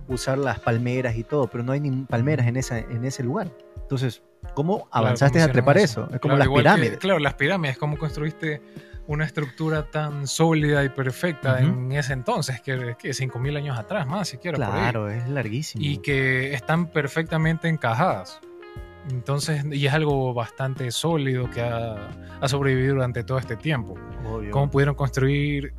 usar 0.09 0.38
las 0.38 0.61
palmeras 0.61 1.17
y 1.17 1.25
todo, 1.25 1.49
pero 1.49 1.64
no 1.64 1.73
hay 1.73 1.81
ni 1.81 1.91
palmeras 2.05 2.47
en, 2.47 2.57
esa, 2.57 2.79
en 2.79 3.05
ese 3.05 3.23
lugar. 3.23 3.53
Entonces, 3.77 4.23
¿cómo 4.55 4.88
avanzaste 4.91 5.41
a 5.43 5.51
trepar 5.51 5.79
eso? 5.79 6.09
Es 6.12 6.21
como 6.21 6.37
las 6.37 6.49
pirámides. 6.49 6.99
claro, 6.99 7.19
las 7.19 7.35
pirámides, 7.35 7.79
¿cómo 7.79 7.99
construiste 7.99 8.62
una 9.09 9.25
estructura 9.25 9.91
tan 9.91 10.27
sólida 10.27 10.85
y 10.85 10.91
perfecta 10.91 11.61
en 11.61 11.91
ese 11.93 12.12
entonces, 12.12 12.61
que, 12.61 12.95
que 12.99 13.11
5.000 13.11 13.57
años 13.57 13.79
atrás 13.79 14.07
más, 14.07 14.29
siquiera. 14.29 14.57
Claro, 14.57 15.09
es 15.09 15.27
larguísimo. 15.29 15.83
Y 15.83 15.97
que 15.99 16.53
están 16.53 16.88
perfectamente 16.88 17.69
encajadas. 17.69 18.38
Entonces, 19.11 19.64
y 19.71 19.87
es 19.87 19.92
algo 19.92 20.35
bastante 20.35 20.90
sólido 20.90 21.51
que 21.51 21.62
ha, 21.62 22.11
sobrevivido 22.47 22.94
durante 22.94 23.25
todo 23.25 23.38
este 23.38 23.57
tiempo. 23.57 23.94
Obvio. 24.25 24.51
Cómo 24.51 24.71
pudieron 24.71 24.94
construir 24.94 25.75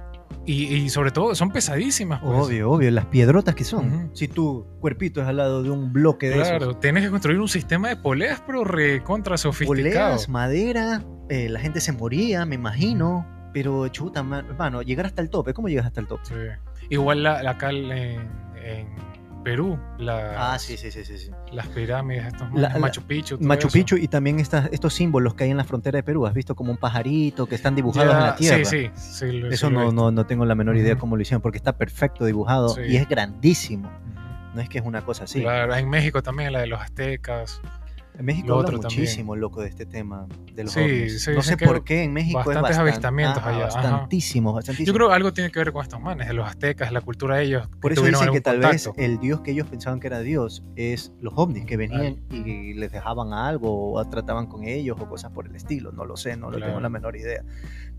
y, 0.45 0.89
sobre 0.89 1.11
todo 1.11 1.35
son 1.35 1.51
pesadísimas. 1.51 2.21
Pues. 2.21 2.33
Obvio, 2.33 2.71
obvio, 2.71 2.89
las 2.91 3.05
piedrotas 3.05 3.53
que 3.53 3.63
son. 3.63 4.09
Si 4.13 4.27
tu 4.27 4.65
cuerpito 4.79 5.21
es 5.21 5.27
al 5.27 5.37
lado 5.37 5.61
de 5.61 5.69
un 5.69 5.93
bloque 5.93 6.29
de 6.29 6.35
Claro, 6.35 6.75
tienes 6.77 7.03
que 7.03 7.11
construir 7.11 7.39
un 7.39 7.47
sistema 7.47 7.89
de 7.89 7.97
poleas, 7.97 8.41
pero 8.45 8.63
recontra 8.63 9.37
sofisticado. 9.37 9.83
Poleas, 9.83 10.29
madera, 10.29 11.03
eh, 11.29 11.49
la 11.49 11.59
gente 11.59 11.81
se 11.81 11.91
moría, 11.91 12.45
me 12.45 12.55
imagino. 12.55 13.27
Pero 13.53 13.87
chuta, 13.87 14.21
mano, 14.21 14.81
llegar 14.81 15.07
hasta 15.07 15.21
el 15.21 15.29
tope. 15.29 15.53
¿Cómo 15.53 15.69
llegas 15.69 15.87
hasta 15.87 16.01
el 16.01 16.07
tope? 16.07 16.57
Igual 16.89 17.23
la, 17.23 17.41
la 17.41 17.57
cal 17.57 17.91
en 17.91 18.87
Perú. 19.43 19.79
ah, 20.07 20.57
sí, 20.59 20.77
sí, 20.77 20.91
sí, 20.91 21.03
sí, 21.03 21.31
Las 21.51 21.67
pirámides, 21.67 22.27
estos 22.27 22.51
Machu 22.51 23.01
Picchu. 23.03 23.37
Machu 23.39 23.69
Picchu 23.69 23.95
y 23.97 24.07
también 24.07 24.39
estos 24.39 24.93
símbolos 24.93 25.33
que 25.33 25.45
hay 25.45 25.51
en 25.51 25.57
la 25.57 25.63
frontera 25.63 25.97
de 25.97 26.03
Perú. 26.03 26.25
¿Has 26.25 26.33
visto 26.33 26.55
como 26.55 26.71
un 26.71 26.77
pajarito 26.77 27.45
que 27.45 27.55
están 27.55 27.75
dibujados 27.75 28.13
en 28.13 28.21
la 28.21 28.35
tierra? 28.35 28.65
Sí, 28.65 28.89
sí. 28.95 29.41
Eso 29.49 29.69
no, 29.69 29.91
no, 29.91 30.11
no, 30.11 30.25
tengo 30.25 30.45
la 30.45 30.55
menor 30.55 30.77
idea 30.77 30.97
cómo 30.97 31.15
lo 31.15 31.21
hicieron 31.21 31.41
porque 31.41 31.57
está 31.57 31.77
perfecto 31.77 32.25
dibujado 32.25 32.75
y 32.83 32.97
es 32.97 33.07
grandísimo. 33.07 33.89
No 34.53 34.61
es 34.61 34.69
que 34.69 34.79
es 34.79 34.85
una 34.85 35.03
cosa 35.03 35.25
así. 35.25 35.41
Claro, 35.41 35.75
en 35.75 35.89
México 35.89 36.23
también 36.23 36.51
la 36.51 36.61
de 36.61 36.67
los 36.67 36.81
aztecas. 36.81 37.61
En 38.19 38.25
México 38.25 38.53
habla 38.53 38.77
muchísimo, 38.77 39.33
loco, 39.33 39.61
de 39.61 39.69
este 39.69 39.85
tema 39.85 40.27
de 40.53 40.65
los 40.65 40.73
sí, 40.73 41.09
sí, 41.09 41.31
no 41.31 41.41
sé 41.41 41.55
por 41.55 41.85
qué 41.85 42.03
en 42.03 42.11
México 42.11 42.39
bastantes 42.39 42.71
es 42.71 42.77
avistamientos 42.77 43.41
allá. 43.41 43.67
Bastantísimos, 43.67 44.53
bastantísimos. 44.53 44.87
Yo 44.87 44.93
creo 44.93 45.07
que 45.07 45.15
algo 45.15 45.31
tiene 45.31 45.49
que 45.51 45.59
ver 45.59 45.71
con 45.71 45.83
estos 45.83 46.01
manes, 46.01 46.27
de 46.27 46.33
los 46.33 46.45
aztecas, 46.45 46.91
la 46.91 46.99
cultura 46.99 47.37
de 47.37 47.45
ellos. 47.45 47.69
Por 47.79 47.93
eso 47.93 48.03
dicen 48.03 48.33
que 48.33 48.41
tal 48.41 48.59
vez 48.59 48.89
el 48.97 49.19
dios 49.21 49.39
que 49.39 49.51
ellos 49.51 49.69
pensaban 49.69 50.01
que 50.01 50.07
era 50.07 50.19
dios 50.19 50.63
es 50.75 51.13
los 51.21 51.33
ovnis 51.37 51.65
que 51.65 51.77
venían 51.77 52.17
y 52.29 52.73
les 52.73 52.91
dejaban 52.91 53.31
algo 53.31 53.93
o 53.93 54.05
trataban 54.09 54.47
con 54.47 54.65
ellos 54.65 54.97
o 54.99 55.07
cosas 55.07 55.31
por 55.31 55.47
el 55.47 55.55
estilo. 55.55 55.93
No 55.93 56.03
lo 56.03 56.17
sé, 56.17 56.35
no 56.35 56.51
lo 56.51 56.59
tengo 56.59 56.81
la 56.81 56.89
menor 56.89 57.15
idea. 57.15 57.45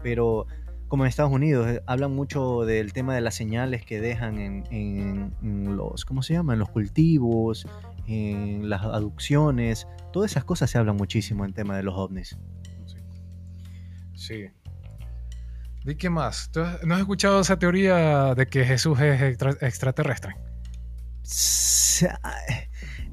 Pero 0.02 0.46
como 0.90 1.04
en 1.04 1.08
Estados 1.08 1.32
Unidos, 1.32 1.68
eh, 1.68 1.80
hablan 1.86 2.12
mucho 2.12 2.64
del 2.64 2.92
tema 2.92 3.14
de 3.14 3.20
las 3.20 3.36
señales 3.36 3.86
que 3.86 4.00
dejan 4.00 4.38
en, 4.40 4.64
en, 5.40 5.76
los, 5.76 6.04
¿cómo 6.04 6.20
se 6.24 6.34
llama? 6.34 6.54
En 6.54 6.58
los 6.58 6.68
cultivos, 6.68 7.64
en 8.10 8.68
las 8.68 8.82
aducciones, 8.82 9.86
todas 10.12 10.32
esas 10.32 10.44
cosas 10.44 10.70
se 10.70 10.78
hablan 10.78 10.96
muchísimo 10.96 11.44
en 11.44 11.52
tema 11.52 11.76
de 11.76 11.82
los 11.82 11.94
ovnis. 11.94 12.36
Sí. 14.14 14.46
¿Y 15.84 15.94
qué 15.94 16.10
más? 16.10 16.50
¿No 16.84 16.94
has 16.94 17.00
escuchado 17.00 17.40
esa 17.40 17.58
teoría 17.58 18.34
de 18.34 18.46
que 18.46 18.64
Jesús 18.64 19.00
es 19.00 19.38
extraterrestre? 19.62 20.36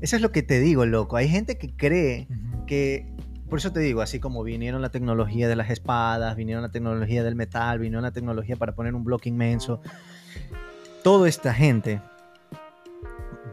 Eso 0.02 0.16
es 0.16 0.22
lo 0.22 0.32
que 0.32 0.44
te 0.44 0.60
digo, 0.60 0.86
loco. 0.86 1.18
Hay 1.18 1.30
gente 1.30 1.58
que 1.58 1.76
cree 1.76 2.28
que 2.66 3.06
por 3.50 3.60
eso 3.60 3.72
te 3.72 3.80
digo, 3.80 4.02
así 4.02 4.20
como 4.20 4.44
vinieron 4.44 4.82
la 4.82 4.90
tecnología 4.90 5.48
de 5.48 5.56
las 5.56 5.70
espadas, 5.70 6.36
vinieron 6.36 6.62
la 6.62 6.70
tecnología 6.70 7.24
del 7.24 7.36
metal, 7.36 7.80
vinieron 7.80 8.04
la 8.04 8.12
tecnología 8.12 8.58
para 8.58 8.76
poner 8.76 8.94
un 8.94 9.06
bloque 9.06 9.30
inmenso, 9.30 9.82
toda 11.04 11.30
esta 11.30 11.54
gente 11.54 12.02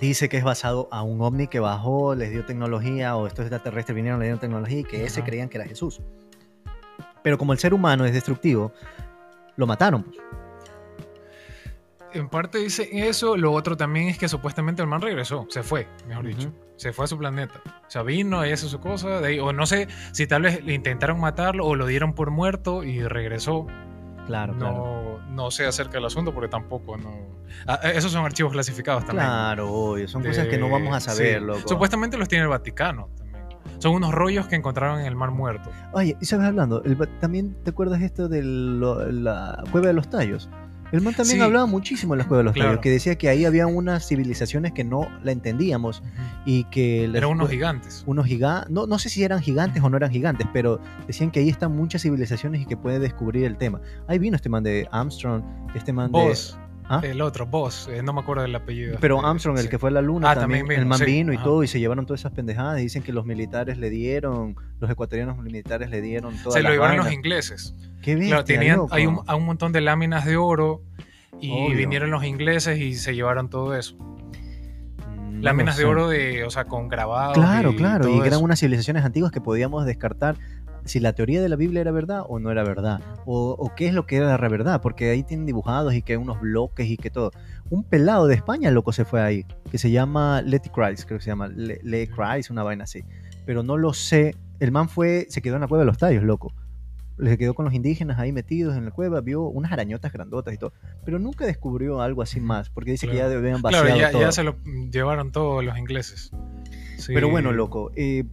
dice 0.00 0.28
que 0.28 0.36
es 0.36 0.44
basado 0.44 0.88
a 0.90 1.02
un 1.02 1.20
ovni 1.20 1.46
que 1.46 1.60
bajó, 1.60 2.14
les 2.14 2.30
dio 2.30 2.44
tecnología, 2.44 3.16
o 3.16 3.26
estos 3.26 3.44
extraterrestres 3.44 3.94
vinieron, 3.94 4.20
le 4.20 4.26
dieron 4.26 4.40
tecnología 4.40 4.80
y 4.80 4.84
que 4.84 5.04
ese 5.04 5.22
creían 5.22 5.48
que 5.48 5.58
era 5.58 5.66
Jesús. 5.66 6.00
Pero 7.22 7.38
como 7.38 7.52
el 7.52 7.58
ser 7.58 7.74
humano 7.74 8.04
es 8.04 8.12
destructivo, 8.12 8.72
lo 9.56 9.66
mataron. 9.66 10.02
Pues. 10.02 10.18
En 12.12 12.28
parte 12.28 12.58
dice 12.58 12.88
eso, 12.92 13.36
lo 13.36 13.52
otro 13.52 13.76
también 13.76 14.08
es 14.08 14.18
que 14.18 14.28
supuestamente 14.28 14.80
el 14.82 14.88
man 14.88 15.00
regresó, 15.00 15.46
se 15.48 15.64
fue, 15.64 15.88
mejor 16.06 16.26
dicho, 16.26 16.52
se 16.76 16.92
fue 16.92 17.06
a 17.06 17.08
su 17.08 17.18
planeta. 17.18 17.60
O 17.66 17.90
sea, 17.90 18.02
vino, 18.02 18.46
hizo 18.46 18.68
su 18.68 18.78
cosa, 18.78 19.20
o 19.42 19.52
no 19.52 19.66
sé 19.66 19.88
si 20.12 20.26
tal 20.28 20.42
vez 20.42 20.64
le 20.64 20.74
intentaron 20.74 21.18
matarlo 21.18 21.66
o 21.66 21.74
lo 21.74 21.86
dieron 21.86 22.12
por 22.14 22.30
muerto 22.30 22.84
y 22.84 23.02
regresó. 23.02 23.66
Claro, 24.26 24.52
no, 24.54 24.58
claro. 24.58 25.20
No 25.30 25.50
sé 25.50 25.66
acerca 25.66 25.94
del 25.94 26.06
asunto 26.06 26.32
porque 26.32 26.48
tampoco, 26.48 26.96
no. 26.96 27.10
Ah, 27.66 27.80
eh, 27.82 27.92
esos 27.96 28.12
son 28.12 28.24
archivos 28.24 28.52
clasificados 28.52 29.04
también. 29.04 29.26
Claro, 29.26 29.72
obvio, 29.72 30.08
son 30.08 30.22
cosas 30.22 30.46
que 30.48 30.58
no 30.58 30.68
vamos 30.68 30.94
a 30.94 31.00
saber, 31.00 31.42
Supuestamente 31.66 32.16
los 32.16 32.28
tiene 32.28 32.44
el 32.44 32.48
Vaticano 32.50 33.08
también. 33.16 33.34
Son 33.78 33.92
unos 33.92 34.12
rollos 34.12 34.46
que 34.46 34.56
encontraron 34.56 35.00
en 35.00 35.06
el 35.06 35.16
Mar 35.16 35.30
Muerto. 35.30 35.70
Oye, 35.92 36.16
y 36.20 36.24
sabes 36.24 36.46
hablando, 36.46 36.82
también 37.20 37.54
te 37.64 37.70
acuerdas 37.70 38.00
esto 38.02 38.28
de 38.28 38.42
la 38.42 39.62
cueva 39.70 39.88
de 39.88 39.92
los 39.94 40.08
tallos. 40.08 40.48
El 40.94 41.00
man 41.00 41.12
también 41.12 41.42
hablaba 41.42 41.66
muchísimo 41.66 42.14
en 42.14 42.18
la 42.18 42.28
cueva 42.28 42.38
de 42.38 42.44
los 42.44 42.54
tallos, 42.54 42.78
que 42.78 42.88
decía 42.88 43.16
que 43.16 43.28
ahí 43.28 43.44
había 43.44 43.66
unas 43.66 44.06
civilizaciones 44.06 44.70
que 44.70 44.84
no 44.84 45.08
la 45.24 45.32
entendíamos 45.32 46.04
y 46.46 46.62
que... 46.64 47.06
Eran 47.06 47.30
unos 47.30 47.50
gigantes. 47.50 48.04
Unos 48.06 48.26
gigantes, 48.26 48.70
no, 48.70 48.86
no 48.86 49.00
sé 49.00 49.08
si 49.08 49.24
eran 49.24 49.42
gigantes 49.42 49.82
o 49.82 49.90
no 49.90 49.96
eran 49.96 50.12
gigantes, 50.12 50.46
pero 50.52 50.80
decían 51.08 51.32
que 51.32 51.40
ahí 51.40 51.48
están 51.48 51.74
muchas 51.74 52.02
civilizaciones 52.02 52.60
y 52.60 52.66
que 52.66 52.76
puede 52.76 53.00
descubrir 53.00 53.44
el 53.44 53.56
tema. 53.56 53.80
Ahí 54.06 54.20
vino 54.20 54.36
este 54.36 54.48
man 54.48 54.62
de 54.62 54.86
Armstrong, 54.92 55.42
este 55.74 55.92
man 55.92 56.12
de... 56.12 56.36
¿Ah? 56.88 57.00
El 57.02 57.22
otro, 57.22 57.46
Boss, 57.46 57.88
eh, 57.90 58.02
no 58.02 58.12
me 58.12 58.20
acuerdo 58.20 58.42
del 58.42 58.54
apellido. 58.54 58.98
Pero 59.00 59.24
Armstrong, 59.24 59.58
el 59.58 59.70
que 59.70 59.78
fue 59.78 59.88
a 59.88 59.92
la 59.92 60.02
luna, 60.02 60.32
ah, 60.32 60.34
también, 60.34 60.70
el 60.70 60.84
man 60.84 61.00
vino 61.04 61.32
y 61.32 61.38
todo, 61.38 61.62
y 61.62 61.68
se 61.68 61.80
llevaron 61.80 62.04
todas 62.04 62.20
esas 62.20 62.32
pendejadas. 62.32 62.76
Dicen 62.76 63.02
que 63.02 63.12
los 63.12 63.24
militares 63.24 63.78
le 63.78 63.88
dieron, 63.88 64.56
los 64.80 64.90
ecuatorianos 64.90 65.38
militares 65.38 65.88
le 65.88 66.02
dieron 66.02 66.36
Se 66.36 66.62
lo 66.62 66.70
llevaron 66.70 66.98
los 66.98 67.12
ingleses. 67.12 67.74
Qué 68.02 68.14
bien. 68.16 68.36
tenían, 68.44 68.80
hay 68.90 69.06
un, 69.06 69.20
un, 69.26 69.44
montón 69.46 69.72
de 69.72 69.80
láminas 69.80 70.26
de 70.26 70.36
oro 70.36 70.82
y 71.40 71.74
vinieron 71.74 72.10
los 72.10 72.24
ingleses 72.24 72.78
y 72.78 72.94
se 72.94 73.14
llevaron 73.14 73.48
todo 73.48 73.74
eso. 73.74 73.96
Mm, 73.96 75.42
láminas 75.42 75.76
de 75.76 75.84
oro 75.84 76.08
de, 76.08 76.44
o 76.44 76.50
sea, 76.50 76.64
con 76.66 76.88
grabados. 76.88 77.34
Claro, 77.34 77.74
claro, 77.74 78.08
y 78.08 78.26
eran 78.26 78.42
unas 78.42 78.60
civilizaciones 78.60 79.04
antiguas 79.04 79.32
que 79.32 79.40
podíamos 79.40 79.84
descartar 79.86 80.36
si 80.84 81.00
la 81.00 81.14
teoría 81.14 81.40
de 81.40 81.48
la 81.48 81.56
Biblia 81.56 81.80
era 81.80 81.90
verdad 81.90 82.24
o 82.28 82.38
no 82.38 82.50
era 82.50 82.62
verdad, 82.62 83.00
o, 83.24 83.72
qué 83.76 83.86
es 83.86 83.94
lo 83.94 84.06
que 84.06 84.16
era 84.16 84.36
verdad, 84.48 84.80
porque 84.80 85.10
ahí 85.10 85.22
tienen 85.22 85.46
dibujados 85.46 85.94
y 85.94 86.02
que 86.02 86.16
unos 86.16 86.40
bloques 86.40 86.88
y 86.88 86.96
que 86.96 87.10
todo. 87.10 87.30
Un 87.70 87.84
pelado 87.84 88.26
de 88.26 88.34
España, 88.34 88.70
loco, 88.70 88.92
se 88.92 89.04
fue 89.04 89.22
ahí, 89.22 89.46
que 89.70 89.78
se 89.78 89.90
llama 89.90 90.42
Letty 90.42 90.70
Christ, 90.70 91.04
creo 91.06 91.18
que 91.18 91.24
se 91.24 91.30
llama 91.30 91.48
Le, 91.48 92.08
Christ, 92.08 92.50
una 92.50 92.62
vaina 92.62 92.84
así. 92.84 93.04
Pero 93.46 93.62
no 93.62 93.76
lo 93.76 93.92
sé. 93.92 94.36
El 94.60 94.72
man 94.72 94.88
fue, 94.88 95.26
se 95.30 95.42
quedó 95.42 95.54
en 95.56 95.62
la 95.62 95.68
cueva 95.68 95.82
de 95.82 95.86
los 95.86 95.98
tallos, 95.98 96.22
loco. 96.22 96.52
Se 97.18 97.38
quedó 97.38 97.54
con 97.54 97.64
los 97.64 97.74
indígenas 97.74 98.18
ahí 98.18 98.32
metidos 98.32 98.76
en 98.76 98.84
la 98.84 98.90
cueva, 98.90 99.20
vio 99.20 99.42
unas 99.42 99.70
arañotas 99.72 100.12
grandotas 100.12 100.52
y 100.52 100.58
todo, 100.58 100.72
pero 101.04 101.20
nunca 101.20 101.46
descubrió 101.46 102.00
algo 102.02 102.22
así 102.22 102.40
más, 102.40 102.70
porque 102.70 102.90
dice 102.90 103.06
que 103.06 103.16
ya 103.16 103.26
habían 103.26 103.62
vaciado 103.62 103.84
claro, 103.84 104.00
ya, 104.00 104.10
todo. 104.10 104.22
ya 104.22 104.32
se 104.32 104.42
lo 104.42 104.56
llevaron 104.90 105.30
todos 105.30 105.64
los 105.64 105.78
ingleses. 105.78 106.32
Pero 107.06 107.28
bueno, 107.28 107.52
loco, 107.52 107.92
eh, 107.94 108.24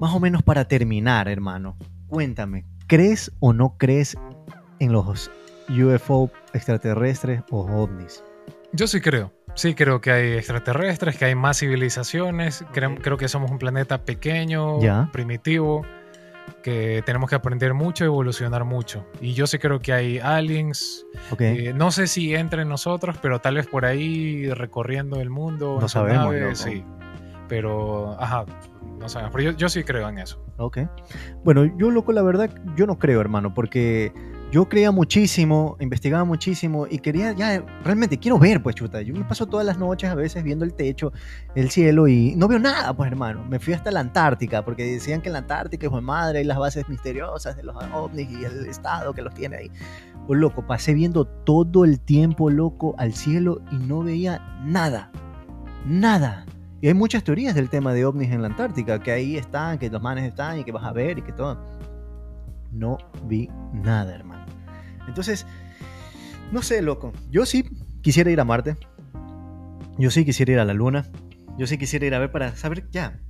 más 0.00 0.14
o 0.14 0.20
menos 0.20 0.42
para 0.42 0.66
terminar, 0.66 1.28
hermano, 1.28 1.76
cuéntame, 2.08 2.64
¿crees 2.86 3.32
o 3.40 3.52
no 3.52 3.76
crees 3.78 4.16
en 4.78 4.92
los 4.92 5.30
UFO 5.68 6.30
extraterrestres 6.52 7.42
o 7.50 7.60
ovnis? 7.60 8.22
Yo 8.72 8.86
sí 8.86 9.00
creo. 9.00 9.32
Sí, 9.54 9.74
creo 9.74 10.02
que 10.02 10.10
hay 10.10 10.32
extraterrestres, 10.32 11.16
que 11.16 11.24
hay 11.24 11.34
más 11.34 11.58
civilizaciones. 11.58 12.62
Creo, 12.72 13.16
que 13.16 13.26
somos 13.26 13.50
un 13.50 13.58
planeta 13.58 14.04
pequeño, 14.04 14.78
primitivo, 15.12 15.82
que 16.62 17.02
tenemos 17.06 17.30
que 17.30 17.36
aprender 17.36 17.72
mucho, 17.72 18.04
evolucionar 18.04 18.64
mucho. 18.64 19.06
Y 19.22 19.32
yo 19.32 19.46
sí 19.46 19.58
creo 19.58 19.80
que 19.80 19.94
hay 19.94 20.18
aliens. 20.18 21.06
Eh, 21.38 21.72
no 21.74 21.90
sé 21.90 22.06
si 22.06 22.34
entre 22.34 22.66
nosotros, 22.66 23.16
pero 23.22 23.40
tal 23.40 23.54
vez 23.54 23.66
por 23.66 23.86
ahí 23.86 24.50
recorriendo 24.50 25.22
el 25.22 25.30
mundo. 25.30 25.78
No 25.80 25.88
sabemos. 25.88 26.58
sí. 26.58 26.84
Pero, 27.48 28.20
ajá, 28.20 28.44
no 28.98 29.08
sabemos. 29.08 29.34
Pero 29.34 29.52
yo, 29.52 29.68
sí 29.68 29.84
creo 29.84 30.08
en 30.08 30.18
eso. 30.18 30.42
Ok. 30.58 30.78
Bueno, 31.44 31.64
yo 31.76 31.90
loco, 31.90 32.12
la 32.12 32.22
verdad, 32.22 32.50
yo 32.76 32.86
no 32.86 32.98
creo, 32.98 33.20
hermano, 33.20 33.54
porque 33.54 34.12
yo 34.50 34.68
creía 34.68 34.90
muchísimo, 34.90 35.76
investigaba 35.80 36.24
muchísimo 36.24 36.86
y 36.88 36.98
quería, 36.98 37.32
ya, 37.32 37.64
realmente 37.84 38.18
quiero 38.18 38.38
ver, 38.38 38.62
pues 38.62 38.74
chuta. 38.76 39.02
Yo 39.02 39.14
me 39.14 39.24
paso 39.24 39.46
todas 39.46 39.66
las 39.66 39.78
noches 39.78 40.08
a 40.10 40.14
veces 40.14 40.42
viendo 40.42 40.64
el 40.64 40.74
techo, 40.74 41.12
el 41.54 41.70
cielo 41.70 42.08
y 42.08 42.34
no 42.36 42.48
veo 42.48 42.58
nada, 42.58 42.96
pues 42.96 43.10
hermano. 43.10 43.44
Me 43.44 43.58
fui 43.58 43.74
hasta 43.74 43.90
la 43.90 44.00
Antártica 44.00 44.64
porque 44.64 44.84
decían 44.84 45.20
que 45.20 45.28
en 45.28 45.34
la 45.34 45.40
Antártica, 45.40 45.90
pues 45.90 46.02
madre, 46.02 46.38
hay 46.38 46.44
las 46.44 46.58
bases 46.58 46.88
misteriosas 46.88 47.56
de 47.56 47.64
los 47.64 47.76
ovnis 47.92 48.30
y 48.30 48.44
el 48.44 48.66
estado 48.66 49.12
que 49.12 49.22
los 49.22 49.34
tiene 49.34 49.56
ahí. 49.56 49.70
Pues 50.26 50.40
loco, 50.40 50.66
pasé 50.66 50.94
viendo 50.94 51.24
todo 51.24 51.84
el 51.84 52.00
tiempo, 52.00 52.50
loco, 52.50 52.94
al 52.98 53.14
cielo 53.14 53.60
y 53.70 53.76
no 53.76 54.02
veía 54.02 54.40
nada. 54.64 55.10
Nada. 55.84 56.46
Y 56.80 56.88
hay 56.88 56.94
muchas 56.94 57.24
teorías 57.24 57.54
del 57.54 57.70
tema 57.70 57.94
de 57.94 58.04
ovnis 58.04 58.30
en 58.30 58.42
la 58.42 58.48
Antártica, 58.48 59.02
que 59.02 59.10
ahí 59.10 59.36
están, 59.36 59.78
que 59.78 59.88
los 59.88 60.02
manes 60.02 60.24
están 60.24 60.58
y 60.58 60.64
que 60.64 60.72
vas 60.72 60.84
a 60.84 60.92
ver 60.92 61.18
y 61.18 61.22
que 61.22 61.32
todo. 61.32 61.58
No 62.70 62.98
vi 63.24 63.48
nada, 63.72 64.14
hermano. 64.14 64.44
Entonces, 65.08 65.46
no 66.52 66.62
sé, 66.62 66.82
loco. 66.82 67.12
Yo 67.30 67.46
sí 67.46 67.64
quisiera 68.02 68.30
ir 68.30 68.40
a 68.40 68.44
Marte. 68.44 68.76
Yo 69.98 70.10
sí 70.10 70.24
quisiera 70.24 70.52
ir 70.52 70.58
a 70.58 70.64
la 70.64 70.74
Luna. 70.74 71.06
Yo 71.58 71.66
sí 71.66 71.78
quisiera 71.78 72.06
ir 72.06 72.14
a 72.14 72.18
ver 72.18 72.30
para 72.30 72.54
saber 72.56 72.88
ya. 72.90 73.20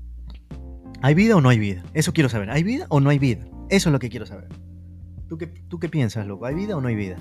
¿Hay 1.02 1.14
vida 1.14 1.36
o 1.36 1.40
no 1.40 1.48
hay 1.48 1.58
vida? 1.58 1.84
Eso 1.94 2.12
quiero 2.12 2.28
saber. 2.28 2.50
¿Hay 2.50 2.64
vida 2.64 2.86
o 2.88 2.98
no 2.98 3.10
hay 3.10 3.18
vida? 3.20 3.44
Eso 3.70 3.88
es 3.88 3.92
lo 3.92 4.00
que 4.00 4.08
quiero 4.08 4.26
saber. 4.26 4.48
¿Tú 5.28 5.38
qué, 5.38 5.46
tú 5.46 5.78
qué 5.78 5.88
piensas, 5.88 6.26
loco? 6.26 6.46
¿Hay 6.46 6.54
vida 6.54 6.76
o 6.76 6.80
no 6.80 6.88
hay 6.88 6.96
vida? 6.96 7.16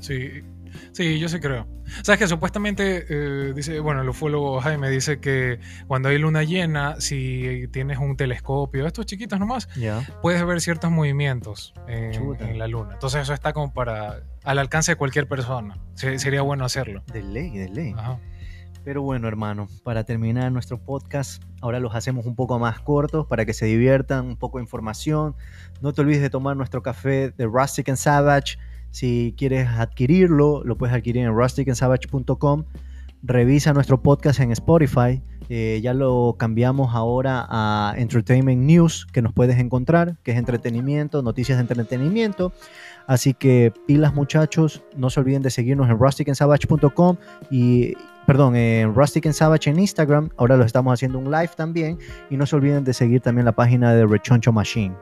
Sí, 0.00 0.42
Sí, 0.92 1.18
yo 1.18 1.28
sí 1.28 1.40
creo. 1.40 1.66
Sabes 2.02 2.18
que 2.18 2.28
supuestamente 2.28 3.06
eh, 3.08 3.52
dice, 3.54 3.80
bueno, 3.80 4.02
el 4.02 4.08
ufólogo 4.08 4.60
Jaime 4.60 4.90
dice 4.90 5.20
que 5.20 5.58
cuando 5.86 6.08
hay 6.08 6.18
luna 6.18 6.44
llena, 6.44 7.00
si 7.00 7.66
tienes 7.72 7.98
un 7.98 8.16
telescopio, 8.16 8.86
estos 8.86 9.06
chiquitos 9.06 9.38
nomás, 9.38 9.68
puedes 10.22 10.44
ver 10.44 10.60
ciertos 10.60 10.90
movimientos 10.90 11.74
en, 11.88 12.58
la 12.58 12.68
luna. 12.68 12.94
Entonces 12.94 13.22
eso 13.22 13.34
está 13.34 13.52
como 13.52 13.72
para 13.72 14.22
al 14.44 14.58
alcance 14.58 14.92
de 14.92 14.96
cualquier 14.96 15.26
persona. 15.26 15.78
sería 15.94 16.42
bueno 16.42 16.64
hacerlo. 16.64 17.02
De 17.12 17.22
ley, 17.22 17.50
de 17.50 17.68
ley. 17.68 17.94
Pero 18.82 19.02
bueno, 19.02 19.28
hermano, 19.28 19.68
para 19.84 20.04
terminar 20.04 20.50
nuestro 20.52 20.78
podcast, 20.78 21.42
ahora 21.60 21.80
los 21.80 21.94
hacemos 21.94 22.24
un 22.24 22.34
poco 22.34 22.58
más 22.58 22.80
cortos 22.80 23.26
para 23.26 23.44
que 23.44 23.52
se 23.52 23.66
diviertan, 23.66 24.24
un 24.26 24.36
poco 24.36 24.56
de 24.56 24.64
información. 24.64 25.36
No 25.82 25.92
te 25.92 26.00
olvides 26.00 26.22
de 26.22 26.30
tomar 26.30 26.56
nuestro 26.56 26.82
café 26.82 27.30
de 27.30 27.44
Rustic 27.44 27.90
and 27.90 27.98
Savage 27.98 28.56
si 28.90 29.34
quieres 29.36 29.68
adquirirlo, 29.68 30.62
lo 30.64 30.76
puedes 30.76 30.94
adquirir 30.94 31.24
en 31.24 31.34
rusticandsavage.com. 31.34 32.64
Revisa 33.22 33.72
nuestro 33.72 34.02
podcast 34.02 34.40
en 34.40 34.50
Spotify. 34.52 35.22
Eh, 35.48 35.80
ya 35.82 35.94
lo 35.94 36.36
cambiamos 36.38 36.94
ahora 36.94 37.46
a 37.48 37.94
Entertainment 37.96 38.62
News, 38.62 39.06
que 39.12 39.20
nos 39.20 39.32
puedes 39.32 39.58
encontrar, 39.58 40.16
que 40.22 40.30
es 40.30 40.38
entretenimiento, 40.38 41.22
noticias 41.22 41.58
de 41.58 41.62
entretenimiento. 41.62 42.52
Así 43.06 43.34
que 43.34 43.72
pilas 43.86 44.14
muchachos, 44.14 44.82
no 44.96 45.10
se 45.10 45.20
olviden 45.20 45.42
de 45.42 45.50
seguirnos 45.50 45.90
en 45.90 45.98
rusticandsavage.com 45.98 47.16
y 47.50 47.94
perdón, 48.26 48.54
en 48.54 48.94
Rustic 48.94 49.26
en 49.66 49.78
Instagram. 49.80 50.30
Ahora 50.36 50.56
lo 50.56 50.64
estamos 50.64 50.92
haciendo 50.94 51.18
un 51.18 51.32
live 51.32 51.50
también. 51.56 51.98
Y 52.30 52.36
no 52.36 52.46
se 52.46 52.54
olviden 52.54 52.84
de 52.84 52.94
seguir 52.94 53.20
también 53.20 53.44
la 53.44 53.52
página 53.52 53.92
de 53.92 54.06
Rechoncho 54.06 54.52
Machine. 54.52 54.94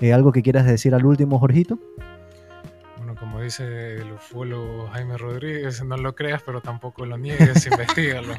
Eh, 0.00 0.12
¿Algo 0.12 0.30
que 0.30 0.40
quieras 0.40 0.66
decir 0.66 0.94
al 0.94 1.04
último, 1.04 1.40
Jorgito? 1.40 1.80
Dice 3.46 3.94
el 3.96 4.12
ufólogo 4.12 4.88
Jaime 4.88 5.16
Rodríguez, 5.16 5.82
no 5.84 5.96
lo 5.96 6.14
creas, 6.14 6.42
pero 6.44 6.60
tampoco 6.60 7.06
lo 7.06 7.16
niegues, 7.16 7.66
investigalo. 7.70 8.34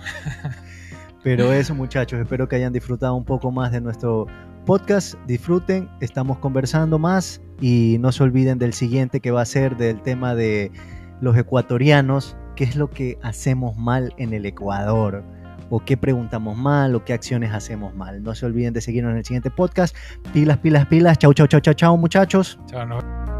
Pero 1.23 1.51
eso, 1.51 1.73
muchachos, 1.73 2.19
espero 2.19 2.47
que 2.47 2.57
hayan 2.57 2.73
disfrutado 2.73 3.15
un 3.15 3.25
poco 3.25 3.51
más 3.51 3.71
de 3.71 3.81
nuestro 3.81 4.27
podcast. 4.65 5.15
Disfruten, 5.25 5.89
estamos 6.01 6.39
conversando 6.39 6.99
más 6.99 7.41
y 7.61 7.97
no 7.99 8.11
se 8.11 8.23
olviden 8.23 8.59
del 8.59 8.73
siguiente 8.73 9.19
que 9.19 9.31
va 9.31 9.41
a 9.41 9.45
ser 9.45 9.77
del 9.77 10.01
tema 10.01 10.35
de 10.35 10.71
los 11.21 11.35
ecuatorianos, 11.37 12.37
qué 12.55 12.65
es 12.65 12.75
lo 12.75 12.89
que 12.89 13.17
hacemos 13.23 13.77
mal 13.77 14.13
en 14.17 14.33
el 14.33 14.45
Ecuador 14.45 15.23
o 15.69 15.79
qué 15.79 15.97
preguntamos 15.97 16.57
mal 16.57 16.95
o 16.95 17.03
qué 17.03 17.13
acciones 17.13 17.53
hacemos 17.53 17.95
mal. 17.95 18.23
No 18.23 18.35
se 18.35 18.45
olviden 18.45 18.73
de 18.73 18.81
seguirnos 18.81 19.11
en 19.11 19.17
el 19.17 19.25
siguiente 19.25 19.51
podcast. 19.51 19.95
Pilas, 20.33 20.57
pilas, 20.57 20.85
pilas. 20.85 21.17
Chau, 21.17 21.33
chau, 21.33 21.47
chau, 21.47 21.61
chau, 21.61 21.73
chau, 21.73 21.97
muchachos. 21.97 22.59
Chao, 22.67 22.85
no. 22.85 23.36